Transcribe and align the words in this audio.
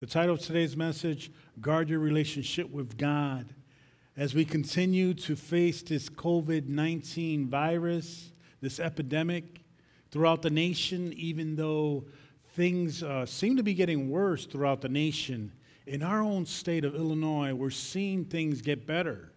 The 0.00 0.06
title 0.06 0.36
of 0.36 0.40
today's 0.40 0.78
message 0.78 1.30
Guard 1.60 1.90
Your 1.90 1.98
Relationship 1.98 2.70
with 2.70 2.96
God. 2.96 3.52
As 4.16 4.34
we 4.34 4.46
continue 4.46 5.12
to 5.12 5.36
face 5.36 5.82
this 5.82 6.08
COVID 6.08 6.68
19 6.68 7.50
virus, 7.50 8.32
this 8.62 8.80
epidemic 8.80 9.60
throughout 10.10 10.40
the 10.40 10.48
nation, 10.48 11.12
even 11.18 11.54
though 11.54 12.06
things 12.54 13.02
uh, 13.02 13.26
seem 13.26 13.58
to 13.58 13.62
be 13.62 13.74
getting 13.74 14.08
worse 14.08 14.46
throughout 14.46 14.80
the 14.80 14.88
nation, 14.88 15.52
in 15.86 16.02
our 16.02 16.22
own 16.22 16.46
state 16.46 16.86
of 16.86 16.94
Illinois, 16.94 17.52
we're 17.52 17.68
seeing 17.68 18.24
things 18.24 18.62
get 18.62 18.86
better 18.86 19.34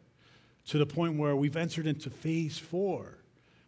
to 0.67 0.77
the 0.77 0.85
point 0.85 1.17
where 1.17 1.35
we've 1.35 1.57
entered 1.57 1.87
into 1.87 2.09
phase 2.09 2.57
four 2.57 3.17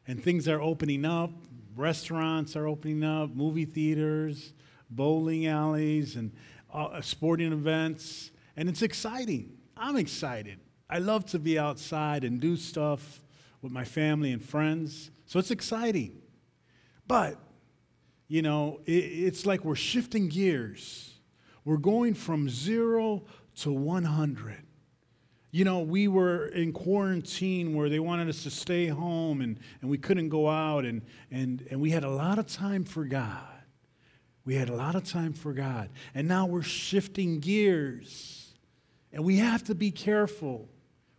and 0.07 0.23
things 0.23 0.47
are 0.47 0.61
opening 0.61 1.03
up. 1.03 1.31
Restaurants 1.75 2.55
are 2.55 2.67
opening 2.67 3.03
up, 3.03 3.35
movie 3.35 3.65
theaters, 3.65 4.53
bowling 4.89 5.47
alleys, 5.47 6.15
and 6.15 6.31
uh, 6.75 7.01
sporting 7.01 7.53
events, 7.53 8.31
and 8.55 8.67
it's 8.69 8.81
exciting. 8.81 9.57
I'm 9.77 9.95
excited. 9.95 10.59
I 10.89 10.99
love 10.99 11.25
to 11.27 11.39
be 11.39 11.57
outside 11.57 12.23
and 12.23 12.39
do 12.39 12.57
stuff 12.57 13.21
with 13.61 13.71
my 13.71 13.83
family 13.83 14.31
and 14.31 14.43
friends, 14.43 15.09
so 15.25 15.39
it's 15.39 15.51
exciting. 15.51 16.21
But, 17.07 17.37
you 18.27 18.41
know, 18.41 18.81
it, 18.85 18.91
it's 18.91 19.45
like 19.45 19.63
we're 19.63 19.75
shifting 19.75 20.27
gears. 20.27 21.13
We're 21.63 21.77
going 21.77 22.13
from 22.13 22.49
zero 22.49 23.23
to 23.57 23.71
100. 23.71 24.63
You 25.51 25.63
know, 25.63 25.79
we 25.79 26.07
were 26.07 26.47
in 26.47 26.73
quarantine 26.73 27.73
where 27.75 27.89
they 27.89 27.99
wanted 27.99 28.27
us 28.27 28.43
to 28.43 28.51
stay 28.51 28.87
home 28.87 29.39
and, 29.39 29.57
and 29.81 29.89
we 29.89 29.97
couldn't 29.97 30.29
go 30.29 30.49
out, 30.49 30.83
and, 30.85 31.01
and, 31.31 31.65
and 31.71 31.79
we 31.79 31.91
had 31.91 32.03
a 32.03 32.09
lot 32.09 32.37
of 32.37 32.47
time 32.47 32.83
for 32.83 33.05
God. 33.05 33.54
We 34.45 34.55
had 34.55 34.69
a 34.69 34.75
lot 34.75 34.95
of 34.95 35.03
time 35.03 35.33
for 35.33 35.53
God. 35.53 35.89
And 36.13 36.27
now 36.27 36.45
we're 36.45 36.61
shifting 36.61 37.39
gears. 37.39 38.53
And 39.11 39.23
we 39.23 39.37
have 39.37 39.63
to 39.65 39.75
be 39.75 39.91
careful. 39.91 40.69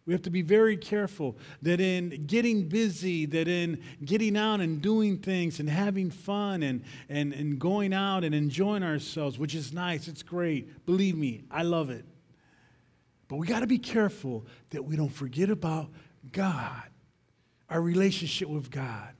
We 0.06 0.12
have 0.12 0.22
to 0.22 0.30
be 0.30 0.42
very 0.42 0.76
careful 0.76 1.36
that 1.62 1.80
in 1.80 2.26
getting 2.26 2.68
busy, 2.68 3.26
that 3.26 3.48
in 3.48 3.82
getting 4.04 4.36
out 4.36 4.60
and 4.60 4.80
doing 4.80 5.18
things 5.18 5.58
and 5.58 5.68
having 5.68 6.10
fun 6.10 6.62
and, 6.62 6.84
and, 7.08 7.32
and 7.32 7.58
going 7.58 7.92
out 7.92 8.22
and 8.22 8.32
enjoying 8.32 8.84
ourselves, 8.84 9.36
which 9.36 9.56
is 9.56 9.72
nice, 9.72 10.06
it's 10.06 10.22
great. 10.22 10.86
Believe 10.86 11.16
me, 11.16 11.42
I 11.50 11.64
love 11.64 11.90
it. 11.90 12.04
But 13.26 13.36
we 13.36 13.48
got 13.48 13.60
to 13.60 13.66
be 13.66 13.78
careful 13.78 14.46
that 14.70 14.84
we 14.84 14.94
don't 14.94 15.08
forget 15.08 15.50
about 15.50 15.88
God, 16.30 16.84
our 17.68 17.80
relationship 17.80 18.48
with 18.48 18.70
God. 18.70 19.12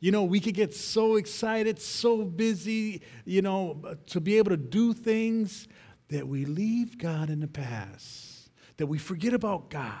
You 0.00 0.12
know, 0.12 0.24
we 0.24 0.38
could 0.38 0.54
get 0.54 0.74
so 0.74 1.16
excited, 1.16 1.80
so 1.80 2.24
busy, 2.24 3.02
you 3.24 3.42
know, 3.42 3.96
to 4.06 4.20
be 4.20 4.38
able 4.38 4.50
to 4.50 4.56
do 4.56 4.92
things 4.92 5.66
that 6.08 6.26
we 6.26 6.44
leave 6.44 6.98
God 6.98 7.30
in 7.30 7.40
the 7.40 7.48
past, 7.48 8.50
that 8.76 8.86
we 8.86 8.98
forget 8.98 9.34
about 9.34 9.70
God, 9.70 9.92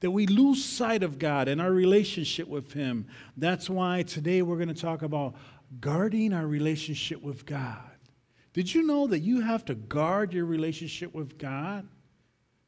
that 0.00 0.10
we 0.10 0.26
lose 0.26 0.64
sight 0.64 1.02
of 1.02 1.18
God 1.18 1.48
and 1.48 1.60
our 1.60 1.72
relationship 1.72 2.46
with 2.46 2.72
Him. 2.72 3.06
That's 3.36 3.70
why 3.70 4.02
today 4.02 4.42
we're 4.42 4.56
going 4.56 4.68
to 4.68 4.74
talk 4.74 5.02
about 5.02 5.34
guarding 5.80 6.34
our 6.34 6.46
relationship 6.46 7.22
with 7.22 7.46
God. 7.46 7.78
Did 8.52 8.74
you 8.74 8.86
know 8.86 9.06
that 9.06 9.20
you 9.20 9.40
have 9.40 9.64
to 9.64 9.74
guard 9.74 10.34
your 10.34 10.44
relationship 10.44 11.14
with 11.14 11.38
God? 11.38 11.88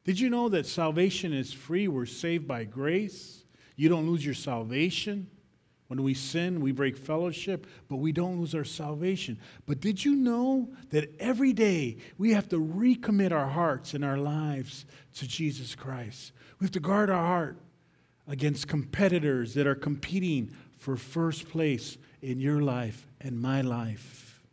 Did 0.03 0.19
you 0.19 0.31
know 0.31 0.49
that 0.49 0.65
salvation 0.65 1.31
is 1.31 1.53
free? 1.53 1.87
We're 1.87 2.07
saved 2.07 2.47
by 2.47 2.63
grace. 2.63 3.43
You 3.75 3.89
don't 3.89 4.09
lose 4.09 4.25
your 4.25 4.33
salvation. 4.33 5.27
When 5.87 6.01
we 6.01 6.15
sin, 6.15 6.61
we 6.61 6.71
break 6.71 6.97
fellowship, 6.97 7.67
but 7.87 7.97
we 7.97 8.11
don't 8.11 8.39
lose 8.39 8.55
our 8.55 8.63
salvation. 8.63 9.39
But 9.67 9.81
did 9.81 10.03
you 10.03 10.15
know 10.15 10.69
that 10.89 11.13
every 11.19 11.53
day 11.53 11.97
we 12.17 12.33
have 12.33 12.49
to 12.49 12.59
recommit 12.59 13.31
our 13.31 13.47
hearts 13.47 13.93
and 13.93 14.03
our 14.03 14.17
lives 14.17 14.85
to 15.15 15.27
Jesus 15.27 15.75
Christ? 15.75 16.31
We 16.59 16.65
have 16.65 16.71
to 16.71 16.79
guard 16.79 17.11
our 17.11 17.25
heart 17.25 17.57
against 18.27 18.67
competitors 18.67 19.53
that 19.53 19.67
are 19.67 19.75
competing 19.75 20.51
for 20.77 20.95
first 20.95 21.49
place 21.49 21.97
in 22.21 22.39
your 22.39 22.61
life 22.61 23.07
and 23.21 23.39
my 23.39 23.61
life. 23.61 24.43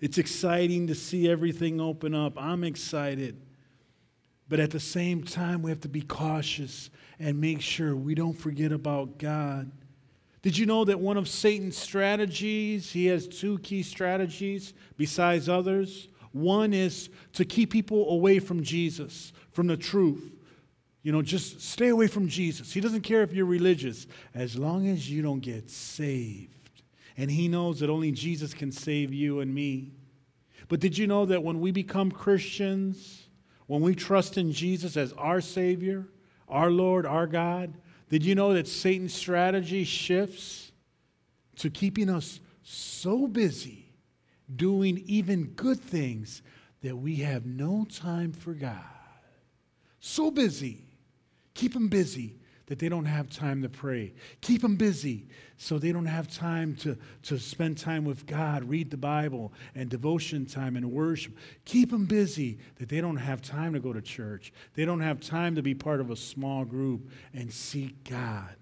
It's 0.00 0.18
exciting 0.18 0.88
to 0.88 0.94
see 0.94 1.28
everything 1.28 1.80
open 1.80 2.14
up. 2.14 2.34
I'm 2.38 2.62
excited. 2.62 3.40
But 4.48 4.60
at 4.60 4.70
the 4.70 4.80
same 4.80 5.22
time, 5.24 5.62
we 5.62 5.70
have 5.70 5.80
to 5.80 5.88
be 5.88 6.02
cautious 6.02 6.90
and 7.18 7.40
make 7.40 7.62
sure 7.62 7.96
we 7.96 8.14
don't 8.14 8.38
forget 8.38 8.72
about 8.72 9.18
God. 9.18 9.70
Did 10.46 10.56
you 10.56 10.64
know 10.64 10.84
that 10.84 11.00
one 11.00 11.16
of 11.16 11.28
Satan's 11.28 11.76
strategies, 11.76 12.92
he 12.92 13.06
has 13.06 13.26
two 13.26 13.58
key 13.58 13.82
strategies 13.82 14.74
besides 14.96 15.48
others? 15.48 16.06
One 16.30 16.72
is 16.72 17.08
to 17.32 17.44
keep 17.44 17.72
people 17.72 18.10
away 18.10 18.38
from 18.38 18.62
Jesus, 18.62 19.32
from 19.50 19.66
the 19.66 19.76
truth. 19.76 20.36
You 21.02 21.10
know, 21.10 21.20
just 21.20 21.62
stay 21.62 21.88
away 21.88 22.06
from 22.06 22.28
Jesus. 22.28 22.72
He 22.72 22.80
doesn't 22.80 23.00
care 23.00 23.24
if 23.24 23.32
you're 23.32 23.44
religious, 23.44 24.06
as 24.36 24.56
long 24.56 24.86
as 24.86 25.10
you 25.10 25.20
don't 25.20 25.40
get 25.40 25.68
saved. 25.68 26.70
And 27.16 27.28
he 27.28 27.48
knows 27.48 27.80
that 27.80 27.90
only 27.90 28.12
Jesus 28.12 28.54
can 28.54 28.70
save 28.70 29.12
you 29.12 29.40
and 29.40 29.52
me. 29.52 29.94
But 30.68 30.78
did 30.78 30.96
you 30.96 31.08
know 31.08 31.26
that 31.26 31.42
when 31.42 31.58
we 31.58 31.72
become 31.72 32.12
Christians, 32.12 33.24
when 33.66 33.80
we 33.80 33.96
trust 33.96 34.38
in 34.38 34.52
Jesus 34.52 34.96
as 34.96 35.12
our 35.14 35.40
Savior, 35.40 36.06
our 36.48 36.70
Lord, 36.70 37.04
our 37.04 37.26
God, 37.26 37.74
did 38.08 38.24
you 38.24 38.34
know 38.34 38.54
that 38.54 38.68
Satan's 38.68 39.14
strategy 39.14 39.84
shifts 39.84 40.72
to 41.56 41.70
keeping 41.70 42.08
us 42.08 42.40
so 42.62 43.26
busy 43.26 43.92
doing 44.54 45.02
even 45.06 45.46
good 45.56 45.80
things 45.80 46.42
that 46.82 46.96
we 46.96 47.16
have 47.16 47.46
no 47.46 47.86
time 47.90 48.32
for 48.32 48.52
God? 48.52 48.78
So 50.00 50.30
busy. 50.30 50.84
Keep 51.54 51.72
them 51.72 51.88
busy 51.88 52.36
that 52.66 52.80
they 52.80 52.88
don't 52.88 53.04
have 53.04 53.30
time 53.30 53.62
to 53.62 53.68
pray. 53.68 54.12
Keep 54.40 54.62
them 54.62 54.76
busy 54.76 55.26
so 55.56 55.78
they 55.78 55.92
don't 55.92 56.06
have 56.06 56.28
time 56.28 56.74
to, 56.76 56.96
to 57.22 57.38
spend 57.38 57.78
time 57.78 58.04
with 58.04 58.26
God, 58.26 58.64
read 58.64 58.90
the 58.90 58.96
Bible, 58.96 59.52
and 59.74 59.88
devotion 59.88 60.46
time 60.46 60.76
and 60.76 60.90
worship. 60.90 61.36
Keep 61.64 61.90
them 61.90 62.06
busy 62.06 62.58
that 62.76 62.88
they 62.88 63.00
don't 63.00 63.16
have 63.16 63.40
time 63.40 63.72
to 63.74 63.80
go 63.80 63.92
to 63.92 64.02
church. 64.02 64.52
They 64.74 64.84
don't 64.84 65.00
have 65.00 65.20
time 65.20 65.54
to 65.54 65.62
be 65.62 65.74
part 65.74 66.00
of 66.00 66.10
a 66.10 66.16
small 66.16 66.64
group 66.64 67.08
and 67.32 67.52
seek 67.52 68.04
God. 68.04 68.56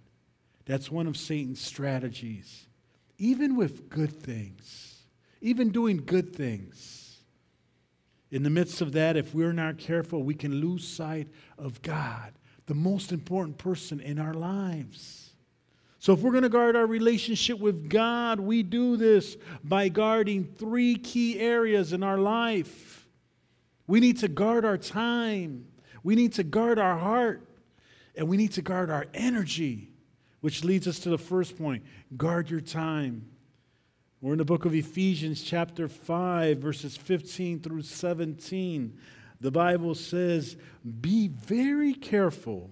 That's 0.66 0.90
one 0.90 1.06
of 1.06 1.16
Satan's 1.16 1.60
strategies. 1.60 2.66
Even 3.16 3.56
with 3.56 3.88
good 3.88 4.12
things, 4.12 5.02
even 5.40 5.70
doing 5.70 6.02
good 6.04 6.34
things. 6.34 7.00
In 8.30 8.42
the 8.42 8.50
midst 8.50 8.80
of 8.80 8.92
that, 8.92 9.16
if 9.16 9.34
we're 9.34 9.52
not 9.52 9.78
careful, 9.78 10.24
we 10.24 10.34
can 10.34 10.60
lose 10.60 10.86
sight 10.86 11.28
of 11.56 11.80
God 11.82 12.32
the 12.66 12.74
most 12.74 13.12
important 13.12 13.58
person 13.58 14.00
in 14.00 14.18
our 14.18 14.34
lives. 14.34 15.30
So, 15.98 16.12
if 16.12 16.20
we're 16.20 16.32
going 16.32 16.42
to 16.42 16.50
guard 16.50 16.76
our 16.76 16.86
relationship 16.86 17.58
with 17.58 17.88
God, 17.88 18.38
we 18.38 18.62
do 18.62 18.96
this 18.96 19.36
by 19.62 19.88
guarding 19.88 20.44
three 20.44 20.96
key 20.96 21.40
areas 21.40 21.92
in 21.92 22.02
our 22.02 22.18
life. 22.18 23.06
We 23.86 24.00
need 24.00 24.18
to 24.18 24.28
guard 24.28 24.64
our 24.64 24.78
time, 24.78 25.66
we 26.02 26.14
need 26.14 26.34
to 26.34 26.44
guard 26.44 26.78
our 26.78 26.98
heart, 26.98 27.48
and 28.16 28.28
we 28.28 28.36
need 28.36 28.52
to 28.52 28.62
guard 28.62 28.90
our 28.90 29.06
energy, 29.14 29.92
which 30.40 30.62
leads 30.62 30.86
us 30.86 30.98
to 31.00 31.10
the 31.10 31.18
first 31.18 31.56
point 31.56 31.82
guard 32.16 32.50
your 32.50 32.60
time. 32.60 33.26
We're 34.20 34.32
in 34.32 34.38
the 34.38 34.44
book 34.44 34.64
of 34.64 34.74
Ephesians, 34.74 35.42
chapter 35.42 35.86
5, 35.86 36.58
verses 36.58 36.96
15 36.96 37.60
through 37.60 37.82
17 37.82 38.98
the 39.44 39.50
Bible 39.50 39.94
says, 39.94 40.56
Be 41.02 41.28
very 41.28 41.92
careful 41.92 42.70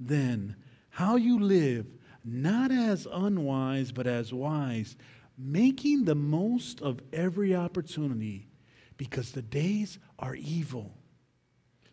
then 0.00 0.56
how 0.88 1.14
you 1.14 1.38
live, 1.38 1.86
not 2.24 2.72
as 2.72 3.06
unwise, 3.06 3.92
but 3.92 4.08
as 4.08 4.32
wise, 4.34 4.96
making 5.38 6.06
the 6.06 6.16
most 6.16 6.82
of 6.82 7.00
every 7.12 7.54
opportunity, 7.54 8.48
because 8.96 9.30
the 9.30 9.40
days 9.40 10.00
are 10.18 10.34
evil. 10.34 10.92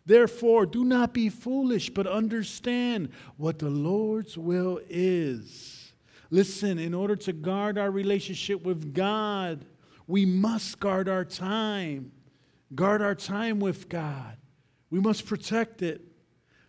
Therefore, 0.04 0.66
do 0.66 0.84
not 0.84 1.14
be 1.14 1.28
foolish, 1.28 1.88
but 1.88 2.08
understand 2.08 3.10
what 3.36 3.60
the 3.60 3.70
Lord's 3.70 4.36
will 4.36 4.80
is. 4.88 5.92
Listen, 6.28 6.80
in 6.80 6.92
order 6.92 7.14
to 7.14 7.32
guard 7.32 7.78
our 7.78 7.92
relationship 7.92 8.64
with 8.64 8.92
God, 8.92 9.64
we 10.08 10.26
must 10.26 10.80
guard 10.80 11.08
our 11.08 11.24
time 11.24 12.10
guard 12.74 13.02
our 13.02 13.14
time 13.14 13.60
with 13.60 13.88
God. 13.88 14.36
We 14.90 15.00
must 15.00 15.26
protect 15.26 15.82
it. 15.82 16.02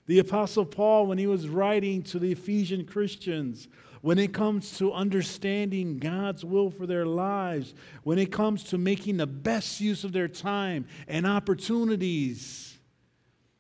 The 0.07 0.19
Apostle 0.19 0.66
Paul, 0.66 1.07
when 1.07 1.18
he 1.18 1.28
was 1.28 1.48
writing 1.48 2.01
to 2.04 2.19
the 2.19 2.31
Ephesian 2.31 2.86
Christians, 2.86 3.68
when 4.01 4.18
it 4.18 4.34
comes 4.34 4.78
to 4.78 4.94
understanding 4.94 6.00
God's 6.00 6.44
will 6.44 6.72
for 6.72 6.88
their 6.88 7.06
lives, 7.06 7.74
when 8.04 8.18
it 8.18 8.31
comes 8.31 8.63
to 8.66 8.78
making 8.78 9.18
the 9.18 9.28
best 9.28 9.80
use 9.81 10.04
of 10.04 10.13
their 10.13 10.28
time 10.28 10.88
and 11.07 11.28
opportunities, 11.28 12.78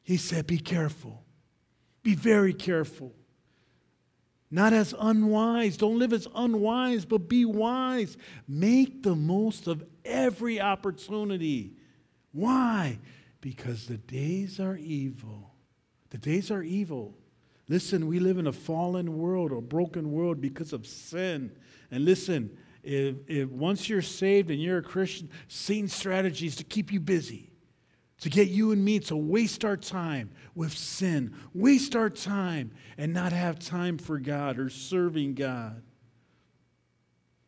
he 0.01 0.17
said, 0.17 0.47
Be 0.47 0.57
careful. 0.57 1.23
Be 2.01 2.15
very 2.15 2.53
careful. 2.53 3.13
Not 4.49 4.73
as 4.73 4.95
unwise. 4.97 5.77
Don't 5.77 5.99
live 5.99 6.13
as 6.13 6.27
unwise, 6.33 7.05
but 7.05 7.29
be 7.29 7.45
wise. 7.45 8.17
Make 8.47 9.03
the 9.03 9.15
most 9.15 9.67
of 9.67 9.83
every 10.03 10.59
opportunity 10.59 11.75
Why? 12.31 12.99
Because 13.41 13.87
the 13.87 13.97
days 13.97 14.59
are 14.59 14.77
evil. 14.77 15.53
The 16.09 16.17
days 16.17 16.51
are 16.51 16.63
evil. 16.63 17.15
Listen, 17.67 18.07
we 18.07 18.19
live 18.19 18.37
in 18.37 18.47
a 18.47 18.51
fallen 18.51 19.17
world, 19.17 19.51
a 19.51 19.61
broken 19.61 20.11
world 20.11 20.41
because 20.41 20.73
of 20.73 20.87
sin. 20.87 21.51
And 21.91 22.03
listen, 22.03 22.57
if, 22.83 23.15
if 23.27 23.49
once 23.49 23.87
you're 23.87 24.01
saved 24.01 24.49
and 24.49 24.61
you're 24.61 24.79
a 24.79 24.83
Christian, 24.83 25.29
Satan's 25.47 25.93
strategy 25.93 26.47
is 26.47 26.55
to 26.57 26.63
keep 26.63 26.91
you 26.91 26.99
busy, 26.99 27.51
to 28.21 28.29
get 28.29 28.47
you 28.49 28.71
and 28.71 28.83
me 28.83 28.99
to 29.01 29.15
waste 29.15 29.63
our 29.63 29.77
time 29.77 30.31
with 30.55 30.73
sin, 30.73 31.35
waste 31.53 31.95
our 31.95 32.09
time 32.09 32.71
and 32.97 33.13
not 33.13 33.31
have 33.31 33.59
time 33.59 33.97
for 33.97 34.19
God 34.19 34.57
or 34.57 34.69
serving 34.69 35.35
God. 35.35 35.83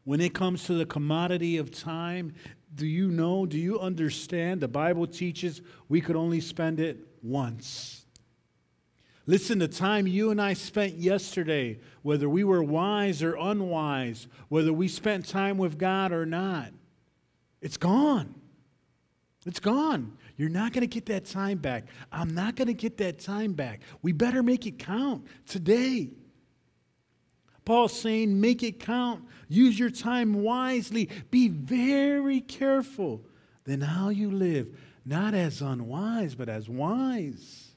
When 0.04 0.22
it 0.22 0.33
comes 0.33 0.63
to 0.66 0.74
the 0.74 0.86
commodity 0.86 1.57
of 1.57 1.72
time, 1.72 2.33
do 2.73 2.85
you 2.85 3.09
know, 3.09 3.45
do 3.45 3.57
you 3.57 3.79
understand? 3.79 4.62
The 4.62 4.68
Bible 4.68 5.07
teaches 5.07 5.62
we 5.89 6.01
could 6.01 6.15
only 6.15 6.39
spend 6.39 6.79
it 6.79 6.97
once. 7.21 8.06
Listen, 9.27 9.59
the 9.59 9.68
time 9.68 10.07
you 10.07 10.31
and 10.31 10.41
I 10.41 10.53
spent 10.53 10.95
yesterday, 10.95 11.79
whether 12.01 12.27
we 12.27 12.44
were 12.44 12.63
wise 12.63 13.21
or 13.21 13.35
unwise, 13.35 14.27
whether 14.50 14.73
we 14.73 14.88
spent 14.88 15.27
time 15.27 15.57
with 15.57 15.77
God 15.77 16.12
or 16.12 16.25
not, 16.25 16.71
it's 17.62 17.77
gone. 17.77 18.33
It's 19.45 19.59
gone. 19.59 20.18
You're 20.38 20.50
not 20.50 20.73
going 20.73 20.81
to 20.81 20.88
get 20.88 21.06
that 21.07 21.25
time 21.25 21.59
back. 21.59 21.85
I'm 22.12 22.33
not 22.33 22.56
going 22.56 22.68
to 22.68 22.73
get 22.73 22.97
that 22.97 23.19
time 23.19 23.53
back. 23.53 23.81
We 24.01 24.12
better 24.12 24.41
make 24.41 24.65
it 24.65 24.79
count 24.79 25.25
today. 25.45 26.09
Paul's 27.71 27.97
saying, 27.97 28.41
make 28.41 28.63
it 28.63 28.81
count. 28.81 29.23
Use 29.47 29.79
your 29.79 29.89
time 29.89 30.44
wisely. 30.44 31.09
Be 31.29 31.47
very 31.47 32.41
careful 32.41 33.21
then 33.63 33.79
how 33.79 34.09
you 34.09 34.29
live, 34.29 34.77
not 35.06 35.33
as 35.33 35.62
unwise, 35.62 36.35
but 36.35 36.50
as 36.50 36.68
wise. 36.68 37.69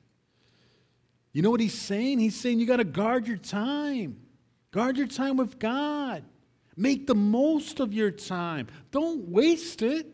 You 1.32 1.43
know 1.43 1.50
what 1.52 1.61
he's 1.61 1.79
saying? 1.79 2.19
He's 2.19 2.35
saying 2.35 2.58
you 2.58 2.67
got 2.67 2.79
to 2.79 2.85
guard 2.85 3.29
your 3.29 3.37
time. 3.37 4.17
Guard 4.73 4.96
your 4.96 5.06
time 5.06 5.37
with 5.37 5.61
God. 5.61 6.25
Make 6.76 7.06
the 7.06 7.14
most 7.14 7.79
of 7.79 7.94
your 7.94 8.11
time. 8.11 8.67
Don't 8.91 9.29
waste 9.29 9.81
it. 9.81 10.08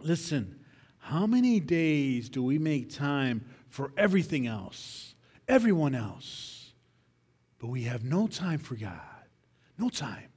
Listen, 0.00 0.58
how 0.98 1.28
many 1.28 1.60
days 1.60 2.28
do 2.28 2.42
we 2.42 2.58
make 2.58 2.92
time 2.92 3.44
for 3.68 3.92
everything 3.96 4.48
else, 4.48 5.14
everyone 5.46 5.94
else? 5.94 6.53
But 7.64 7.70
we 7.70 7.84
have 7.84 8.04
no 8.04 8.26
time 8.26 8.58
for 8.58 8.74
God. 8.74 9.00
No 9.78 9.88
time. 9.88 10.28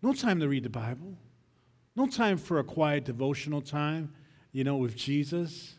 No 0.00 0.12
time 0.12 0.38
to 0.38 0.46
read 0.46 0.62
the 0.62 0.70
Bible. 0.70 1.18
No 1.96 2.06
time 2.06 2.38
for 2.38 2.60
a 2.60 2.62
quiet 2.62 3.04
devotional 3.04 3.60
time, 3.60 4.12
you 4.52 4.62
know, 4.62 4.76
with 4.76 4.94
Jesus. 4.94 5.74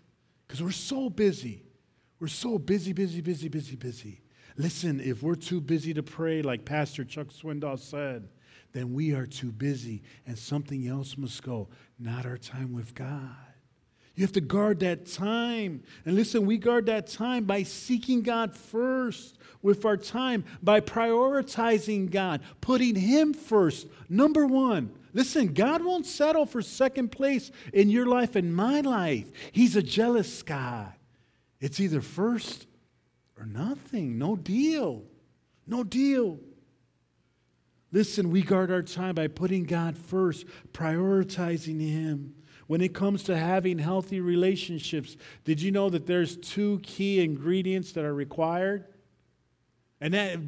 Because 0.46 0.62
we're 0.62 0.72
so 0.72 1.10
busy. 1.10 1.64
We're 2.20 2.28
so 2.28 2.58
busy, 2.58 2.92
busy, 2.92 3.22
busy, 3.22 3.48
busy, 3.48 3.78
busy. 3.78 4.22
Listen, 4.58 5.00
if 5.00 5.24
we're 5.24 5.36
too 5.36 5.62
busy 5.62 5.94
to 5.94 6.04
pray, 6.04 6.42
like 6.42 6.66
Pastor 6.66 7.06
Chuck 7.06 7.28
Swindoll 7.28 7.80
said, 7.80 8.28
then 8.74 8.92
we 8.92 9.14
are 9.14 9.26
too 9.26 9.54
busy 9.54 10.04
and 10.26 10.38
something 10.38 10.86
else 10.86 11.18
must 11.18 11.44
go, 11.44 11.70
not 11.98 12.26
our 12.26 12.38
time 12.38 12.74
with 12.74 12.94
God. 12.94 13.47
You 14.18 14.24
have 14.24 14.32
to 14.34 14.42
guard 14.42 14.80
that 14.80 15.06
time. 15.06 15.84
And 16.04 16.16
listen, 16.16 16.48
we 16.48 16.58
guard 16.58 16.88
that 16.88 17.06
time 17.06 17.44
by 17.44 17.62
seeking 17.62 18.24
God 18.24 18.56
first 18.56 19.38
with 19.62 19.86
our 19.86 19.96
time, 19.96 20.44
by 20.64 20.82
prioritizing 20.82 22.10
God, 22.10 22.42
putting 22.60 22.96
Him 22.96 23.36
first. 23.36 23.86
Number 24.10 24.48
one, 24.48 24.92
listen, 25.14 25.54
God 25.54 25.86
won't 25.86 26.08
settle 26.08 26.48
for 26.48 26.64
second 26.64 27.12
place 27.12 27.52
in 27.72 27.92
your 27.92 28.08
life 28.08 28.36
and 28.36 28.56
my 28.56 28.82
life. 28.82 29.30
He's 29.52 29.76
a 29.76 29.84
jealous 29.84 30.42
God. 30.42 30.94
It's 31.60 31.80
either 31.80 32.02
first 32.02 32.66
or 33.38 33.46
nothing. 33.46 34.18
No 34.18 34.36
deal. 34.36 35.04
No 35.68 35.84
deal. 35.84 36.40
Listen, 37.92 38.32
we 38.32 38.42
guard 38.42 38.72
our 38.72 38.82
time 38.82 39.14
by 39.14 39.28
putting 39.28 39.66
God 39.66 39.96
first, 39.96 40.48
prioritizing 40.74 41.80
Him. 41.80 42.34
When 42.68 42.82
it 42.82 42.94
comes 42.94 43.24
to 43.24 43.38
having 43.38 43.80
healthy 43.80 44.20
relationships, 44.20 45.18
did 45.46 45.62
you 45.62 45.72
know 45.72 45.90
that 45.90 46.06
there's 46.06 46.38
two 46.38 46.80
key 46.84 47.22
ingredients 47.22 47.94
that 47.94 48.04
are 48.04 48.14
required? 48.14 48.86
And 50.00 50.14
that, 50.14 50.40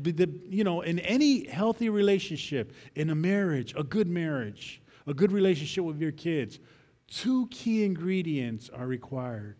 you 0.49 0.63
know, 0.63 0.81
in 0.81 0.99
any 0.99 1.47
healthy 1.47 1.89
relationship, 1.89 2.73
in 2.93 3.09
a 3.09 3.15
marriage, 3.15 3.73
a 3.75 3.83
good 3.83 4.07
marriage, 4.07 4.81
a 5.07 5.13
good 5.13 5.31
relationship 5.31 5.83
with 5.85 5.99
your 5.99 6.11
kids, 6.11 6.59
two 7.07 7.47
key 7.47 7.83
ingredients 7.83 8.69
are 8.69 8.85
required 8.85 9.55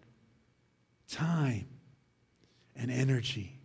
time 1.08 1.68
and 2.76 2.92
energy. 2.92 3.60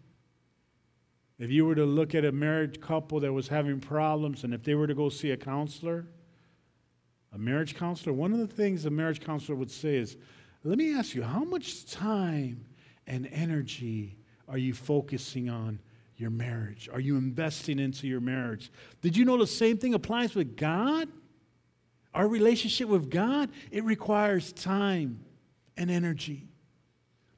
If 1.38 1.50
you 1.50 1.66
were 1.66 1.74
to 1.74 1.84
look 1.84 2.14
at 2.14 2.24
a 2.24 2.32
married 2.32 2.80
couple 2.80 3.20
that 3.20 3.32
was 3.32 3.48
having 3.48 3.80
problems, 3.80 4.44
and 4.44 4.54
if 4.54 4.62
they 4.62 4.74
were 4.74 4.86
to 4.86 4.94
go 4.94 5.08
see 5.08 5.32
a 5.32 5.36
counselor, 5.36 6.06
a 7.34 7.38
marriage 7.38 7.74
counselor, 7.76 8.12
one 8.12 8.32
of 8.32 8.38
the 8.38 8.46
things 8.46 8.84
a 8.84 8.90
marriage 8.90 9.20
counselor 9.20 9.56
would 9.56 9.70
say 9.70 9.96
is, 9.96 10.16
Let 10.62 10.78
me 10.78 10.94
ask 10.94 11.14
you, 11.14 11.22
how 11.22 11.44
much 11.44 11.90
time 11.90 12.64
and 13.06 13.28
energy 13.32 14.16
are 14.48 14.58
you 14.58 14.72
focusing 14.72 15.48
on 15.48 15.80
your 16.16 16.30
marriage? 16.30 16.88
Are 16.92 17.00
you 17.00 17.16
investing 17.16 17.78
into 17.78 18.06
your 18.06 18.20
marriage? 18.20 18.70
Did 19.02 19.16
you 19.16 19.24
know 19.24 19.36
the 19.36 19.46
same 19.46 19.78
thing 19.78 19.94
applies 19.94 20.34
with 20.34 20.56
God? 20.56 21.08
Our 22.14 22.28
relationship 22.28 22.88
with 22.88 23.10
God, 23.10 23.50
it 23.72 23.82
requires 23.82 24.52
time 24.52 25.24
and 25.76 25.90
energy. 25.90 26.46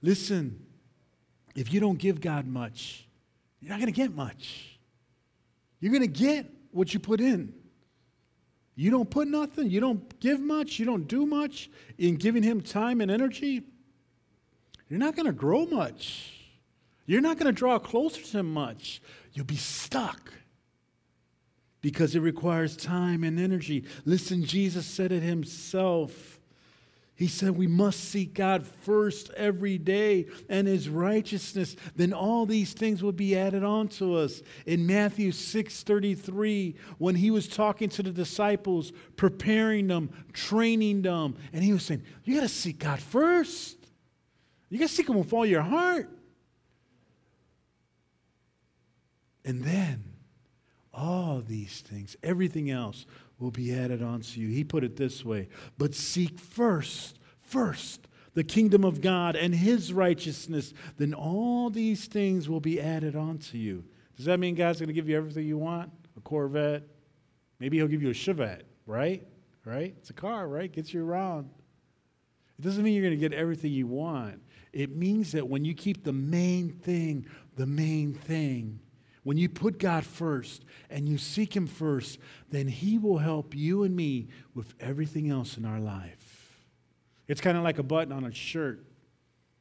Listen, 0.02 0.62
if 1.54 1.72
you 1.72 1.80
don't 1.80 1.98
give 1.98 2.20
God 2.20 2.46
much, 2.46 3.08
you're 3.60 3.70
not 3.70 3.80
going 3.80 3.92
to 3.92 3.96
get 3.96 4.14
much. 4.14 4.78
You're 5.80 5.92
going 5.92 6.02
to 6.02 6.06
get 6.08 6.46
what 6.70 6.92
you 6.92 7.00
put 7.00 7.22
in. 7.22 7.54
You 8.76 8.90
don't 8.90 9.08
put 9.08 9.26
nothing, 9.26 9.70
you 9.70 9.80
don't 9.80 10.20
give 10.20 10.38
much, 10.38 10.78
you 10.78 10.84
don't 10.84 11.08
do 11.08 11.24
much 11.24 11.70
in 11.96 12.16
giving 12.16 12.42
him 12.42 12.60
time 12.60 13.00
and 13.00 13.10
energy, 13.10 13.62
you're 14.88 15.00
not 15.00 15.16
going 15.16 15.26
to 15.26 15.32
grow 15.32 15.66
much. 15.66 16.32
You're 17.06 17.20
not 17.20 17.38
going 17.38 17.46
to 17.46 17.52
draw 17.52 17.78
closer 17.78 18.22
to 18.22 18.38
him 18.38 18.52
much. 18.52 19.00
You'll 19.32 19.46
be 19.46 19.56
stuck 19.56 20.32
because 21.80 22.14
it 22.14 22.20
requires 22.20 22.76
time 22.76 23.24
and 23.24 23.38
energy. 23.38 23.84
Listen, 24.04 24.44
Jesus 24.44 24.86
said 24.86 25.12
it 25.12 25.22
himself. 25.22 26.35
He 27.16 27.28
said 27.28 27.56
we 27.56 27.66
must 27.66 28.10
seek 28.10 28.34
God 28.34 28.66
first 28.66 29.30
every 29.38 29.78
day 29.78 30.26
and 30.50 30.68
his 30.68 30.90
righteousness, 30.90 31.74
then 31.96 32.12
all 32.12 32.44
these 32.44 32.74
things 32.74 33.02
will 33.02 33.10
be 33.10 33.34
added 33.34 33.64
on 33.64 33.88
to 33.88 34.16
us. 34.16 34.42
In 34.66 34.86
Matthew 34.86 35.32
6:33, 35.32 36.76
when 36.98 37.14
he 37.14 37.30
was 37.30 37.48
talking 37.48 37.88
to 37.88 38.02
the 38.02 38.10
disciples, 38.10 38.92
preparing 39.16 39.86
them, 39.86 40.10
training 40.34 41.02
them, 41.02 41.36
and 41.54 41.64
he 41.64 41.72
was 41.72 41.84
saying, 41.84 42.02
You 42.24 42.34
gotta 42.34 42.48
seek 42.48 42.80
God 42.80 43.00
first. 43.00 43.78
You 44.68 44.78
gotta 44.78 44.92
seek 44.92 45.08
him 45.08 45.16
with 45.16 45.32
all 45.32 45.46
your 45.46 45.62
heart. 45.62 46.10
And 49.42 49.64
then 49.64 50.04
all 50.92 51.40
these 51.40 51.80
things, 51.80 52.14
everything 52.22 52.70
else 52.70 53.06
will 53.38 53.50
be 53.50 53.74
added 53.74 54.02
onto 54.02 54.40
you. 54.40 54.48
He 54.48 54.64
put 54.64 54.84
it 54.84 54.96
this 54.96 55.24
way 55.24 55.48
But 55.78 55.94
seek 55.94 56.38
first, 56.38 57.18
first, 57.40 58.08
the 58.34 58.44
kingdom 58.44 58.84
of 58.84 59.00
God 59.00 59.34
and 59.34 59.54
his 59.54 59.92
righteousness, 59.92 60.74
then 60.98 61.14
all 61.14 61.70
these 61.70 62.06
things 62.06 62.48
will 62.48 62.60
be 62.60 62.80
added 62.80 63.16
onto 63.16 63.56
you. 63.56 63.84
Does 64.16 64.26
that 64.26 64.38
mean 64.38 64.54
God's 64.54 64.78
going 64.78 64.88
to 64.88 64.94
give 64.94 65.08
you 65.08 65.16
everything 65.16 65.46
you 65.46 65.58
want? 65.58 65.90
A 66.16 66.20
Corvette? 66.20 66.82
Maybe 67.58 67.78
he'll 67.78 67.88
give 67.88 68.02
you 68.02 68.10
a 68.10 68.14
Chevette, 68.14 68.62
right? 68.86 69.26
Right? 69.64 69.94
It's 69.98 70.10
a 70.10 70.14
car, 70.14 70.48
right? 70.48 70.70
Gets 70.70 70.92
you 70.92 71.04
around. 71.04 71.50
It 72.58 72.62
doesn't 72.62 72.82
mean 72.82 72.94
you're 72.94 73.02
going 73.02 73.18
to 73.18 73.28
get 73.28 73.32
everything 73.32 73.72
you 73.72 73.86
want. 73.86 74.42
It 74.72 74.94
means 74.94 75.32
that 75.32 75.48
when 75.48 75.64
you 75.64 75.74
keep 75.74 76.04
the 76.04 76.12
main 76.12 76.70
thing, 76.70 77.26
the 77.56 77.66
main 77.66 78.14
thing, 78.14 78.80
when 79.26 79.36
you 79.36 79.48
put 79.48 79.80
God 79.80 80.04
first 80.04 80.64
and 80.88 81.08
you 81.08 81.18
seek 81.18 81.56
Him 81.56 81.66
first, 81.66 82.20
then 82.52 82.68
He 82.68 82.96
will 82.96 83.18
help 83.18 83.56
you 83.56 83.82
and 83.82 83.96
me 83.96 84.28
with 84.54 84.72
everything 84.78 85.30
else 85.30 85.56
in 85.56 85.64
our 85.64 85.80
life. 85.80 86.62
It's 87.26 87.40
kind 87.40 87.58
of 87.58 87.64
like 87.64 87.80
a 87.80 87.82
button 87.82 88.12
on 88.12 88.22
a 88.22 88.32
shirt. 88.32 88.84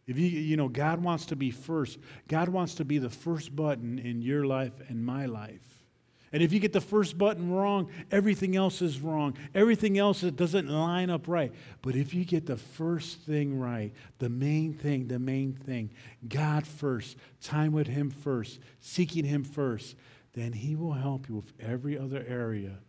If 0.06 0.20
you, 0.20 0.28
you 0.28 0.56
know, 0.56 0.68
God 0.68 1.02
wants 1.02 1.26
to 1.26 1.36
be 1.36 1.50
first, 1.50 1.98
God 2.28 2.48
wants 2.48 2.76
to 2.76 2.86
be 2.86 3.00
the 3.00 3.10
first 3.10 3.56
button 3.56 3.98
in 3.98 4.22
your 4.22 4.46
life 4.46 4.74
and 4.88 5.04
my 5.04 5.26
life. 5.26 5.85
And 6.32 6.44
if 6.44 6.52
you 6.52 6.60
get 6.60 6.74
the 6.74 6.82
first 6.82 7.18
button 7.18 7.52
wrong, 7.52 7.90
everything 8.12 8.56
else 8.56 8.82
is 8.82 9.00
wrong. 9.00 9.38
Everything 9.54 9.98
else 9.98 10.22
doesn't 10.22 10.68
line 10.68 11.10
up 11.10 11.28
right. 11.28 11.54
But 11.82 11.96
if 11.96 12.14
you 12.14 12.26
get 12.26 12.46
the 12.46 12.58
first 12.58 13.22
thing 13.22 13.60
right, 13.60 13.94
the 14.20 14.30
main 14.30 14.74
thing, 14.74 15.08
the 15.08 15.20
main 15.20 15.54
thing, 15.54 15.92
God 16.28 16.68
first, 16.68 17.18
time 17.42 17.72
with 17.72 17.88
Him 17.88 18.10
first, 18.10 18.60
seeking 18.80 19.24
Him 19.24 19.44
first, 19.44 19.96
then 20.34 20.52
He 20.52 20.76
will 20.76 20.94
help 20.94 21.30
you 21.30 21.36
with 21.36 21.54
every 21.60 21.98
other 21.98 22.26
area 22.28 22.80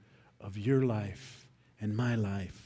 of 0.41 0.59
your 0.59 0.83
life 0.83 1.47
and 1.81 1.97
my 1.97 2.17
life. 2.17 2.66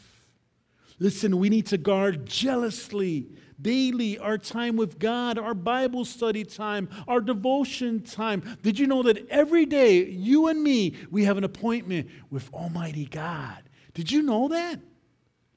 Listen, 1.00 1.38
we 1.38 1.48
need 1.48 1.66
to 1.66 1.78
guard 1.78 2.26
jealously, 2.26 3.26
daily, 3.60 4.18
our 4.18 4.36
time 4.36 4.76
with 4.76 4.98
God, 4.98 5.38
our 5.38 5.54
Bible 5.54 6.04
study 6.04 6.44
time, 6.44 6.90
our 7.08 7.22
devotion 7.22 8.02
time. 8.02 8.42
Did 8.62 8.78
you 8.78 8.86
know 8.86 9.02
that 9.04 9.26
every 9.28 9.64
day, 9.64 10.04
you 10.04 10.48
and 10.48 10.62
me, 10.62 10.94
we 11.10 11.24
have 11.24 11.38
an 11.38 11.44
appointment 11.44 12.10
with 12.30 12.52
Almighty 12.52 13.06
God? 13.06 13.62
Did 13.94 14.12
you 14.12 14.22
know 14.22 14.48
that? 14.48 14.78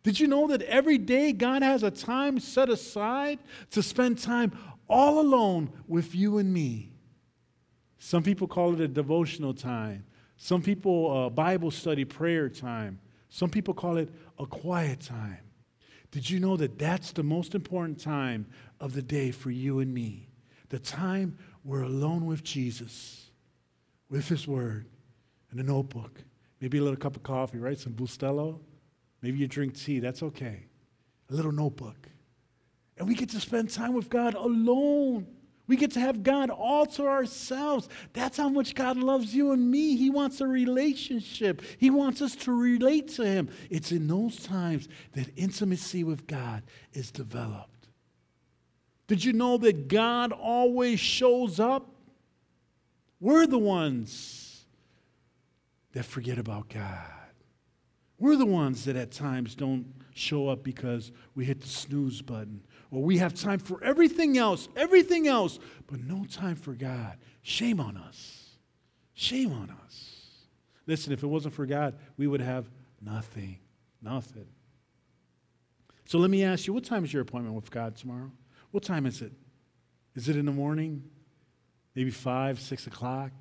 Did 0.02 0.18
you 0.18 0.28
know 0.28 0.48
that 0.48 0.62
every 0.64 0.98
day 0.98 1.34
God 1.34 1.62
has 1.62 1.84
a 1.84 1.92
time 1.92 2.40
set 2.40 2.70
aside 2.70 3.40
to 3.72 3.84
spend 3.84 4.20
time 4.20 4.58
all 4.90 5.20
alone 5.20 5.70
with 5.88 6.16
you 6.16 6.38
and 6.38 6.54
me? 6.54 6.94
Some 8.00 8.24
people 8.24 8.48
call 8.48 8.74
it 8.74 8.80
a 8.80 8.88
devotional 8.88 9.54
time. 9.54 10.06
Some 10.38 10.62
people, 10.62 11.26
uh, 11.26 11.30
Bible 11.30 11.72
study, 11.72 12.06
prayer 12.06 12.48
time. 12.50 13.00
Some 13.34 13.50
people 13.50 13.74
call 13.74 13.98
it 13.98 14.14
a 14.38 14.46
quiet 14.46 15.00
time. 15.00 15.40
Did 16.12 16.30
you 16.30 16.40
know 16.40 16.56
that 16.58 16.78
that's 16.78 17.12
the 17.14 17.24
most 17.24 17.56
important 17.56 18.00
time 18.00 18.46
of 18.80 18.94
the 18.94 19.02
day 19.02 19.32
for 19.32 19.50
you 19.50 19.80
and 19.80 19.92
me? 19.92 20.30
The 20.70 20.78
time 20.78 21.40
we're 21.64 21.82
alone 21.82 22.28
with 22.28 22.44
Jesus, 22.44 23.32
with 24.08 24.28
His 24.28 24.48
Word, 24.48 24.86
and 25.50 25.60
a 25.60 25.64
notebook, 25.64 26.24
maybe 26.62 26.78
a 26.78 26.84
little 26.84 26.96
cup 26.96 27.16
of 27.16 27.24
coffee, 27.24 27.58
right? 27.58 27.76
Some 27.76 27.94
Bustelo. 27.94 28.60
Maybe 29.24 29.40
you 29.40 29.48
drink 29.48 29.74
tea, 29.74 29.98
that's 29.98 30.22
okay. 30.22 30.68
A 31.32 31.34
little 31.34 31.52
notebook. 31.52 32.08
And 33.00 33.08
we 33.08 33.16
get 33.16 33.30
to 33.30 33.40
spend 33.40 33.72
time 33.72 33.96
with 33.96 34.12
God 34.12 34.36
alone. 34.36 35.26
We 35.66 35.78
get 35.78 35.92
to 35.92 36.00
have 36.00 36.24
God 36.24 36.50
all 36.50 36.86
to 36.88 37.06
ourselves. 37.08 37.88
That's 38.12 38.38
how 38.38 38.50
much 38.50 38.76
God 38.76 38.98
loves 38.98 39.34
you 39.34 39.54
and 39.54 39.72
me. 39.72 39.96
He 39.96 40.10
wants 40.10 40.42
a 40.42 40.48
relationship, 40.48 41.62
He 41.78 41.90
wants 41.90 42.22
us 42.22 42.36
to 42.38 42.52
relate 42.52 43.08
to 43.16 43.26
Him. 43.26 43.50
It's 43.70 43.92
in 43.92 44.08
those 44.08 44.44
times 44.44 44.90
that 45.14 45.30
intimacy 45.36 46.04
with 46.04 46.28
God 46.28 46.64
is 46.92 47.12
developed. 47.12 47.88
Did 49.08 49.24
you 49.24 49.34
know 49.34 49.58
that 49.58 49.88
God 49.88 50.32
always 50.32 51.00
shows 51.00 51.60
up? 51.60 51.90
We're 53.20 53.48
the 53.48 53.60
ones 53.60 54.66
that 55.94 56.04
forget 56.04 56.38
about 56.38 56.70
God. 56.70 57.08
We're 58.20 58.36
the 58.36 58.46
ones 58.46 58.86
that 58.86 58.96
at 58.96 59.12
times 59.12 59.56
don't 59.56 59.86
show 60.14 60.48
up 60.48 60.64
because 60.64 61.12
we 61.36 61.46
hit 61.46 61.62
the 61.62 61.68
snooze 61.68 62.22
button 62.22 62.64
or 62.94 63.02
we 63.02 63.18
have 63.18 63.34
time 63.34 63.58
for 63.58 63.84
everything 63.84 64.38
else, 64.38 64.70
everything 64.76 65.28
else, 65.28 65.58
but 65.88 66.00
no 66.00 66.26
time 66.26 66.56
for 66.56 66.74
God. 66.74 67.18
Shame 67.42 67.80
on 67.80 67.98
us. 67.98 68.52
Shame 69.16 69.52
on 69.52 69.76
us. 69.84 70.22
Listen, 70.86 71.12
if 71.12 71.24
it 71.24 71.28
wasn't 71.28 71.56
for 71.56 71.66
God, 71.66 71.96
we 72.18 72.28
would 72.28 72.42
have 72.42 72.70
nothing. 73.02 73.58
Nothing. 74.00 74.46
So 76.06 76.20
let 76.20 76.30
me 76.30 76.44
ask 76.44 76.68
you, 76.68 76.74
what 76.74 76.84
time 76.84 77.04
is 77.04 77.12
your 77.12 77.24
appointment 77.24 77.56
with 77.56 77.72
God 77.72 77.96
tomorrow? 77.96 78.32
What 78.70 78.84
time 78.84 79.08
is 79.08 79.24
it? 79.24 79.32
Is 80.14 80.30
it 80.30 80.36
in 80.36 80.46
the 80.46 80.52
morning? 80.52 81.04
Maybe 81.96 82.12
five, 82.12 82.60
six 82.60 82.86
o'clock, 82.86 83.32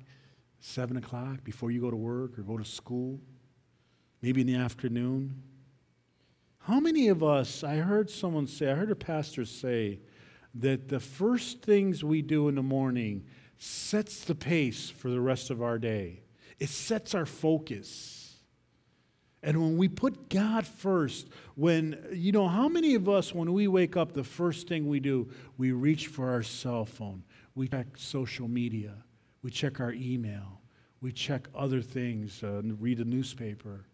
seven 0.61 0.97
o'clock 0.97 1.43
before 1.43 1.69
you 1.69 1.79
go 1.79 1.91
to 1.91 1.95
work 1.95 2.39
or 2.39 2.41
go 2.41 2.57
to 2.57 2.65
school? 2.65 3.19
Maybe 4.21 4.41
in 4.41 4.47
the 4.47 4.55
afternoon? 4.55 5.43
How 6.63 6.79
many 6.79 7.09
of 7.09 7.21
us, 7.21 7.61
I 7.63 7.75
heard 7.75 8.09
someone 8.09 8.47
say, 8.47 8.71
I 8.71 8.75
heard 8.75 8.91
a 8.91 8.95
pastor 8.95 9.43
say, 9.43 9.99
that 10.55 10.87
the 10.87 10.99
first 10.99 11.61
things 11.61 12.05
we 12.05 12.21
do 12.21 12.47
in 12.47 12.55
the 12.55 12.63
morning 12.63 13.25
sets 13.57 14.23
the 14.23 14.35
pace 14.35 14.89
for 14.89 15.09
the 15.09 15.19
rest 15.19 15.49
of 15.49 15.61
our 15.61 15.77
day. 15.77 16.21
It 16.59 16.69
sets 16.69 17.13
our 17.13 17.25
focus. 17.25 18.37
And 19.41 19.61
when 19.61 19.77
we 19.77 19.89
put 19.89 20.29
God 20.29 20.65
first, 20.65 21.27
when, 21.55 21.97
you 22.13 22.31
know, 22.31 22.47
how 22.47 22.69
many 22.69 22.95
of 22.95 23.09
us, 23.09 23.33
when 23.33 23.51
we 23.51 23.67
wake 23.67 23.97
up, 23.97 24.13
the 24.13 24.23
first 24.23 24.69
thing 24.69 24.87
we 24.87 25.01
do, 25.01 25.29
we 25.57 25.73
reach 25.73 26.07
for 26.07 26.29
our 26.29 26.43
cell 26.43 26.85
phone, 26.85 27.23
we 27.55 27.67
check 27.67 27.87
social 27.97 28.47
media, 28.47 28.93
we 29.41 29.51
check 29.51 29.81
our 29.81 29.91
email, 29.91 30.61
we 31.01 31.11
check 31.11 31.49
other 31.53 31.81
things, 31.81 32.41
uh, 32.41 32.61
read 32.79 32.99
a 32.99 33.05
newspaper. 33.05 33.85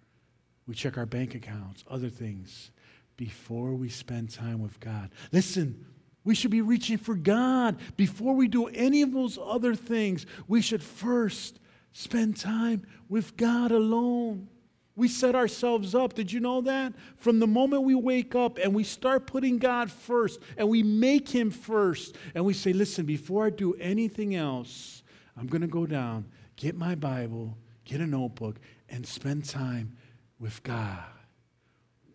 We 0.70 0.76
check 0.76 1.00
our 1.00 1.08
bank 1.08 1.34
accounts, 1.34 1.84
other 1.90 2.10
things, 2.10 2.70
before 3.18 3.74
we 3.74 3.90
spend 3.90 4.30
time 4.30 4.62
with 4.62 4.80
God. 4.80 5.10
Listen, 5.32 5.84
we 6.24 6.36
should 6.36 6.52
be 6.52 6.62
reaching 6.62 7.00
for 7.00 7.16
God. 7.16 7.78
Before 7.98 8.36
we 8.36 8.48
do 8.48 8.68
any 8.68 9.02
of 9.02 9.12
those 9.12 9.40
other 9.44 9.74
things, 9.74 10.28
we 10.48 10.62
should 10.62 10.84
first 10.84 11.60
spend 11.92 12.38
time 12.38 12.86
with 13.10 13.36
God 13.36 13.72
alone. 13.72 14.48
We 14.96 15.08
set 15.08 15.34
ourselves 15.34 15.96
up. 15.96 16.14
Did 16.14 16.32
you 16.32 16.40
know 16.40 16.62
that? 16.62 16.94
From 17.18 17.40
the 17.40 17.48
moment 17.48 17.82
we 17.82 17.96
wake 17.96 18.36
up 18.36 18.60
and 18.60 18.76
we 18.76 18.84
start 18.84 19.26
putting 19.26 19.58
God 19.58 19.90
first 19.90 20.40
and 20.56 20.70
we 20.70 20.84
make 20.84 21.30
Him 21.30 21.50
first 21.50 22.16
and 22.36 22.46
we 22.46 22.54
say, 22.54 22.74
listen, 22.74 23.08
before 23.08 23.48
I 23.48 23.50
do 23.50 23.74
anything 23.74 24.36
else, 24.36 25.02
I'm 25.36 25.48
going 25.48 25.62
to 25.62 25.68
go 25.68 25.88
down, 25.88 26.26
get 26.58 26.78
my 26.78 26.94
Bible, 26.94 27.58
get 27.86 28.02
a 28.02 28.06
notebook, 28.06 28.58
and 28.88 29.04
spend 29.04 29.46
time 29.46 29.98
with 30.40 30.64
God. 30.64 31.04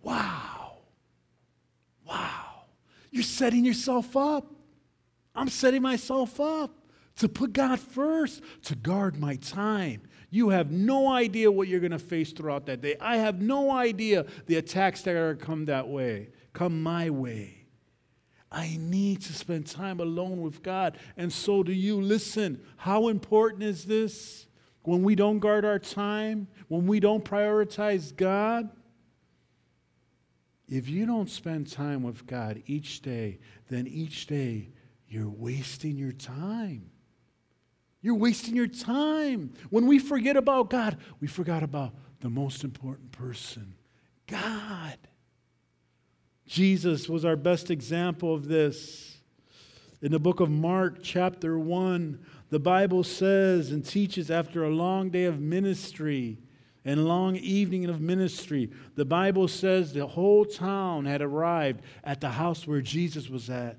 Wow. 0.03 0.79
Wow. 2.07 2.65
You're 3.11 3.23
setting 3.23 3.65
yourself 3.65 4.17
up. 4.17 4.51
I'm 5.35 5.49
setting 5.49 5.83
myself 5.83 6.41
up 6.41 6.71
to 7.17 7.29
put 7.29 7.53
God 7.53 7.79
first, 7.81 8.43
to 8.65 8.75
guard 8.75 9.19
my 9.19 9.37
time. 9.37 10.03
You 10.31 10.49
have 10.49 10.71
no 10.71 11.13
idea 11.13 11.51
what 11.51 11.69
you're 11.69 11.81
going 11.81 11.93
to 11.93 11.99
face 11.99 12.33
throughout 12.33 12.67
that 12.67 12.81
day. 12.81 12.97
I 13.01 13.19
have 13.19 13.41
no 13.41 13.71
idea 13.71 14.27
the 14.47 14.57
attacks 14.57 15.03
that 15.03 15.15
are 15.15 15.37
come 15.37 15.67
that 15.67 15.89
way, 15.89 16.31
come 16.53 16.83
my 16.83 17.11
way. 17.11 17.67
I 18.51 18.77
need 18.81 19.21
to 19.23 19.33
spend 19.33 19.67
time 19.67 20.01
alone 20.01 20.41
with 20.41 20.63
God, 20.63 20.99
and 21.17 21.33
so 21.33 21.63
do 21.63 21.73
you. 21.73 22.01
Listen, 22.01 22.61
how 22.77 23.09
important 23.09 23.65
is 23.65 23.85
this? 23.85 24.47
When 24.85 25.03
we 25.03 25.15
don't 25.15 25.39
guard 25.39 25.65
our 25.65 25.79
time, 25.79 26.47
when 26.69 26.87
we 26.87 27.01
don't 27.01 27.25
prioritize 27.25 28.15
God, 28.15 28.71
if 30.69 30.89
you 30.89 31.07
don't 31.07 31.29
spend 31.29 31.71
time 31.71 32.03
with 32.03 32.27
God 32.27 32.63
each 32.67 33.03
day, 33.03 33.39
then 33.69 33.87
each 33.87 34.27
day 34.27 34.71
you're 35.09 35.29
wasting 35.29 35.97
your 35.97 36.13
time. 36.13 36.91
You're 38.01 38.15
wasting 38.15 38.55
your 38.55 38.67
time. 38.67 39.55
When 39.71 39.87
we 39.87 39.99
forget 39.99 40.37
about 40.37 40.71
God, 40.71 40.99
we 41.21 41.27
forgot 41.27 41.63
about 41.63 41.95
the 42.21 42.31
most 42.31 42.65
important 42.65 43.13
person 43.13 43.75
God. 44.27 44.99
Jesus 46.47 47.09
was 47.09 47.25
our 47.25 47.37
best 47.37 47.71
example 47.71 48.35
of 48.35 48.49
this. 48.49 49.19
In 50.03 50.13
the 50.13 50.19
book 50.19 50.41
of 50.41 50.51
Mark, 50.51 50.99
chapter 51.03 51.59
1, 51.59 52.19
the 52.55 52.61
Bible 52.61 53.03
says 53.03 53.73
and 53.73 53.85
teaches 53.85 54.31
after 54.31 54.63
a 54.63 54.71
long 54.71 55.11
day 55.11 55.25
of 55.25 55.41
ministry 55.41 56.39
and 56.85 57.05
long 57.05 57.35
evening 57.35 57.87
of 57.87 58.01
ministry, 58.01 58.71
the 58.95 59.05
Bible 59.05 59.49
says 59.49 59.93
the 59.93 60.07
whole 60.07 60.45
town 60.45 61.05
had 61.05 61.21
arrived 61.21 61.83
at 62.05 62.21
the 62.21 62.29
house 62.29 62.65
where 62.65 62.81
Jesus 62.81 63.29
was 63.29 63.51
at. 63.51 63.77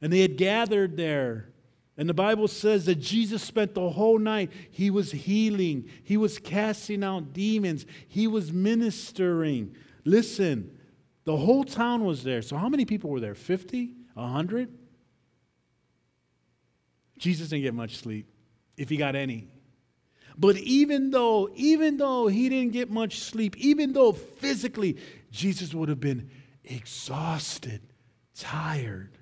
And 0.00 0.10
they 0.10 0.20
had 0.20 0.38
gathered 0.38 0.96
there. 0.96 1.50
And 1.98 2.08
the 2.08 2.14
Bible 2.14 2.48
says 2.48 2.86
that 2.86 2.94
Jesus 2.94 3.42
spent 3.42 3.74
the 3.74 3.90
whole 3.90 4.18
night. 4.18 4.52
He 4.70 4.88
was 4.88 5.12
healing, 5.12 5.90
he 6.02 6.16
was 6.16 6.38
casting 6.38 7.04
out 7.04 7.34
demons, 7.34 7.84
he 8.08 8.26
was 8.26 8.54
ministering. 8.54 9.76
Listen, 10.02 10.78
the 11.24 11.36
whole 11.36 11.64
town 11.64 12.06
was 12.06 12.24
there. 12.24 12.40
So, 12.40 12.56
how 12.56 12.70
many 12.70 12.86
people 12.86 13.10
were 13.10 13.20
there? 13.20 13.34
50? 13.34 13.90
100? 14.14 14.72
Jesus 17.18 17.48
didn't 17.48 17.62
get 17.62 17.74
much 17.74 17.96
sleep, 17.96 18.26
if 18.76 18.88
he 18.88 18.96
got 18.96 19.14
any. 19.14 19.48
But 20.38 20.56
even 20.58 21.10
though, 21.10 21.50
even 21.54 21.96
though 21.96 22.26
he 22.26 22.48
didn't 22.48 22.72
get 22.72 22.90
much 22.90 23.20
sleep, 23.20 23.56
even 23.56 23.92
though 23.92 24.12
physically 24.12 24.98
Jesus 25.30 25.72
would 25.72 25.88
have 25.88 26.00
been 26.00 26.30
exhausted, 26.64 27.80
tired. 28.34 29.18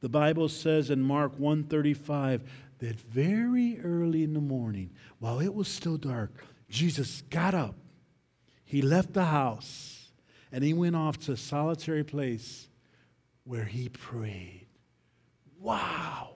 The 0.00 0.08
Bible 0.08 0.48
says 0.48 0.90
in 0.90 1.02
Mark 1.02 1.32
135 1.38 2.44
that 2.78 3.00
very 3.00 3.80
early 3.82 4.22
in 4.22 4.34
the 4.34 4.40
morning, 4.40 4.90
while 5.18 5.40
it 5.40 5.52
was 5.52 5.66
still 5.66 5.96
dark, 5.96 6.44
Jesus 6.68 7.22
got 7.30 7.54
up. 7.54 7.74
He 8.64 8.82
left 8.82 9.14
the 9.14 9.24
house 9.24 10.10
and 10.52 10.62
he 10.62 10.74
went 10.74 10.96
off 10.96 11.18
to 11.20 11.32
a 11.32 11.36
solitary 11.36 12.04
place 12.04 12.68
where 13.44 13.64
he 13.64 13.88
prayed. 13.88 14.66
Wow. 15.58 16.35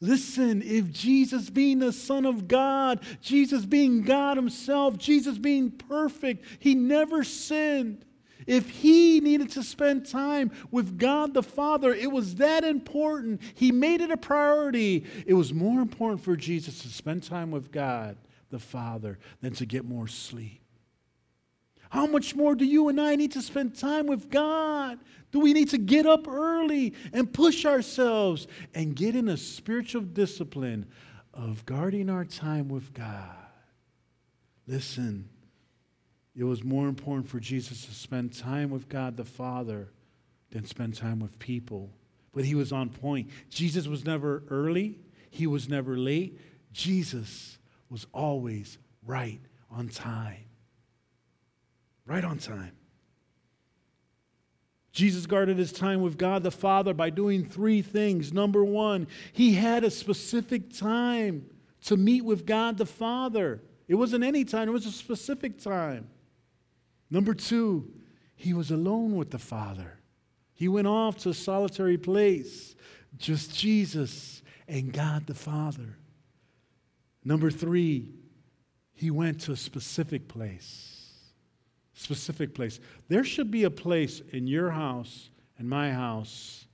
Listen, 0.00 0.62
if 0.62 0.90
Jesus 0.90 1.48
being 1.48 1.78
the 1.78 1.92
Son 1.92 2.26
of 2.26 2.48
God, 2.48 3.00
Jesus 3.22 3.64
being 3.64 4.02
God 4.02 4.36
Himself, 4.36 4.98
Jesus 4.98 5.38
being 5.38 5.70
perfect, 5.70 6.44
He 6.58 6.74
never 6.74 7.24
sinned. 7.24 8.04
If 8.46 8.68
He 8.68 9.20
needed 9.20 9.50
to 9.52 9.62
spend 9.62 10.06
time 10.06 10.52
with 10.70 10.98
God 10.98 11.32
the 11.34 11.42
Father, 11.42 11.94
it 11.94 12.12
was 12.12 12.36
that 12.36 12.62
important. 12.62 13.40
He 13.54 13.72
made 13.72 14.00
it 14.00 14.10
a 14.10 14.16
priority. 14.16 15.04
It 15.26 15.34
was 15.34 15.54
more 15.54 15.80
important 15.80 16.22
for 16.22 16.36
Jesus 16.36 16.80
to 16.80 16.88
spend 16.88 17.22
time 17.22 17.50
with 17.50 17.72
God 17.72 18.16
the 18.50 18.58
Father 18.58 19.18
than 19.40 19.54
to 19.54 19.66
get 19.66 19.84
more 19.84 20.06
sleep. 20.06 20.65
How 21.90 22.06
much 22.06 22.34
more 22.34 22.54
do 22.54 22.64
you 22.64 22.88
and 22.88 23.00
I 23.00 23.16
need 23.16 23.32
to 23.32 23.42
spend 23.42 23.76
time 23.76 24.06
with 24.06 24.30
God? 24.30 24.98
Do 25.32 25.40
we 25.40 25.52
need 25.52 25.70
to 25.70 25.78
get 25.78 26.06
up 26.06 26.26
early 26.28 26.94
and 27.12 27.32
push 27.32 27.64
ourselves 27.64 28.46
and 28.74 28.94
get 28.94 29.14
in 29.14 29.28
a 29.28 29.36
spiritual 29.36 30.02
discipline 30.02 30.86
of 31.34 31.64
guarding 31.66 32.08
our 32.10 32.24
time 32.24 32.68
with 32.68 32.92
God? 32.94 33.30
Listen, 34.66 35.28
it 36.34 36.44
was 36.44 36.64
more 36.64 36.88
important 36.88 37.28
for 37.28 37.40
Jesus 37.40 37.86
to 37.86 37.94
spend 37.94 38.32
time 38.32 38.70
with 38.70 38.88
God 38.88 39.16
the 39.16 39.24
Father 39.24 39.88
than 40.50 40.64
spend 40.64 40.94
time 40.94 41.20
with 41.20 41.38
people. 41.38 41.90
But 42.32 42.44
he 42.44 42.54
was 42.54 42.72
on 42.72 42.90
point. 42.90 43.30
Jesus 43.48 43.86
was 43.86 44.04
never 44.04 44.42
early, 44.50 44.98
he 45.30 45.46
was 45.46 45.68
never 45.68 45.96
late. 45.96 46.40
Jesus 46.72 47.58
was 47.88 48.06
always 48.12 48.78
right 49.06 49.40
on 49.70 49.88
time. 49.88 50.45
Right 52.06 52.24
on 52.24 52.38
time. 52.38 52.72
Jesus 54.92 55.26
guarded 55.26 55.58
his 55.58 55.72
time 55.72 56.00
with 56.00 56.16
God 56.16 56.42
the 56.42 56.50
Father 56.50 56.94
by 56.94 57.10
doing 57.10 57.44
three 57.44 57.82
things. 57.82 58.32
Number 58.32 58.64
one, 58.64 59.06
he 59.32 59.52
had 59.52 59.84
a 59.84 59.90
specific 59.90 60.72
time 60.72 61.44
to 61.82 61.98
meet 61.98 62.24
with 62.24 62.46
God 62.46 62.78
the 62.78 62.86
Father. 62.86 63.60
It 63.88 63.96
wasn't 63.96 64.24
any 64.24 64.44
time, 64.44 64.68
it 64.68 64.72
was 64.72 64.86
a 64.86 64.90
specific 64.90 65.60
time. 65.60 66.08
Number 67.10 67.34
two, 67.34 67.92
he 68.34 68.54
was 68.54 68.70
alone 68.70 69.16
with 69.16 69.30
the 69.30 69.38
Father. 69.38 69.98
He 70.54 70.66
went 70.66 70.86
off 70.86 71.18
to 71.18 71.28
a 71.28 71.34
solitary 71.34 71.98
place, 71.98 72.74
just 73.18 73.54
Jesus 73.54 74.42
and 74.66 74.92
God 74.94 75.26
the 75.26 75.34
Father. 75.34 75.98
Number 77.22 77.50
three, 77.50 78.14
he 78.94 79.10
went 79.10 79.42
to 79.42 79.52
a 79.52 79.56
specific 79.56 80.26
place. 80.26 80.95
Specific 81.98 82.54
place. 82.54 82.78
There 83.08 83.24
should 83.24 83.50
be 83.50 83.64
a 83.64 83.70
place 83.70 84.20
in 84.30 84.46
your 84.46 84.70
house 84.70 85.30
and 85.58 85.66
my 85.66 85.92
house 85.92 86.66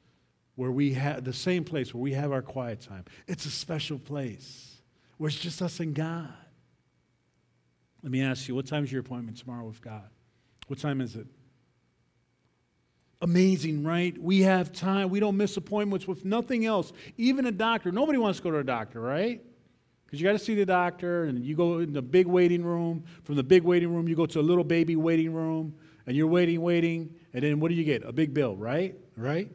where 0.56 0.72
we 0.72 0.94
have 0.94 1.22
the 1.22 1.32
same 1.32 1.62
place 1.62 1.94
where 1.94 2.02
we 2.02 2.12
have 2.12 2.32
our 2.32 2.42
quiet 2.42 2.80
time. 2.80 3.04
It's 3.28 3.46
a 3.46 3.50
special 3.50 4.00
place 4.00 4.82
where 5.18 5.28
it's 5.28 5.38
just 5.38 5.62
us 5.62 5.78
and 5.78 5.94
God. 5.94 6.28
Let 8.02 8.10
me 8.10 8.20
ask 8.20 8.48
you, 8.48 8.56
what 8.56 8.66
time 8.66 8.82
is 8.82 8.90
your 8.90 9.00
appointment 9.00 9.38
tomorrow 9.38 9.64
with 9.64 9.80
God? 9.80 10.08
What 10.66 10.80
time 10.80 11.00
is 11.00 11.14
it? 11.14 11.28
Amazing, 13.20 13.84
right? 13.84 14.20
We 14.20 14.40
have 14.40 14.72
time. 14.72 15.08
We 15.08 15.20
don't 15.20 15.36
miss 15.36 15.56
appointments 15.56 16.08
with 16.08 16.24
nothing 16.24 16.66
else. 16.66 16.92
Even 17.16 17.46
a 17.46 17.52
doctor. 17.52 17.92
Nobody 17.92 18.18
wants 18.18 18.40
to 18.40 18.42
go 18.42 18.50
to 18.50 18.58
a 18.58 18.64
doctor, 18.64 19.00
right? 19.00 19.40
Because 20.12 20.20
you 20.20 20.28
got 20.28 20.32
to 20.32 20.44
see 20.44 20.54
the 20.54 20.66
doctor, 20.66 21.24
and 21.24 21.42
you 21.42 21.56
go 21.56 21.78
in 21.78 21.94
the 21.94 22.02
big 22.02 22.26
waiting 22.26 22.62
room. 22.62 23.02
From 23.24 23.36
the 23.36 23.42
big 23.42 23.62
waiting 23.62 23.94
room, 23.94 24.06
you 24.06 24.14
go 24.14 24.26
to 24.26 24.40
a 24.40 24.42
little 24.42 24.62
baby 24.62 24.94
waiting 24.94 25.32
room, 25.32 25.74
and 26.06 26.14
you're 26.14 26.26
waiting, 26.26 26.60
waiting, 26.60 27.14
and 27.32 27.42
then 27.42 27.60
what 27.60 27.70
do 27.70 27.74
you 27.74 27.82
get? 27.82 28.04
A 28.04 28.12
big 28.12 28.34
bill, 28.34 28.54
right? 28.54 28.94
Right? 29.16 29.50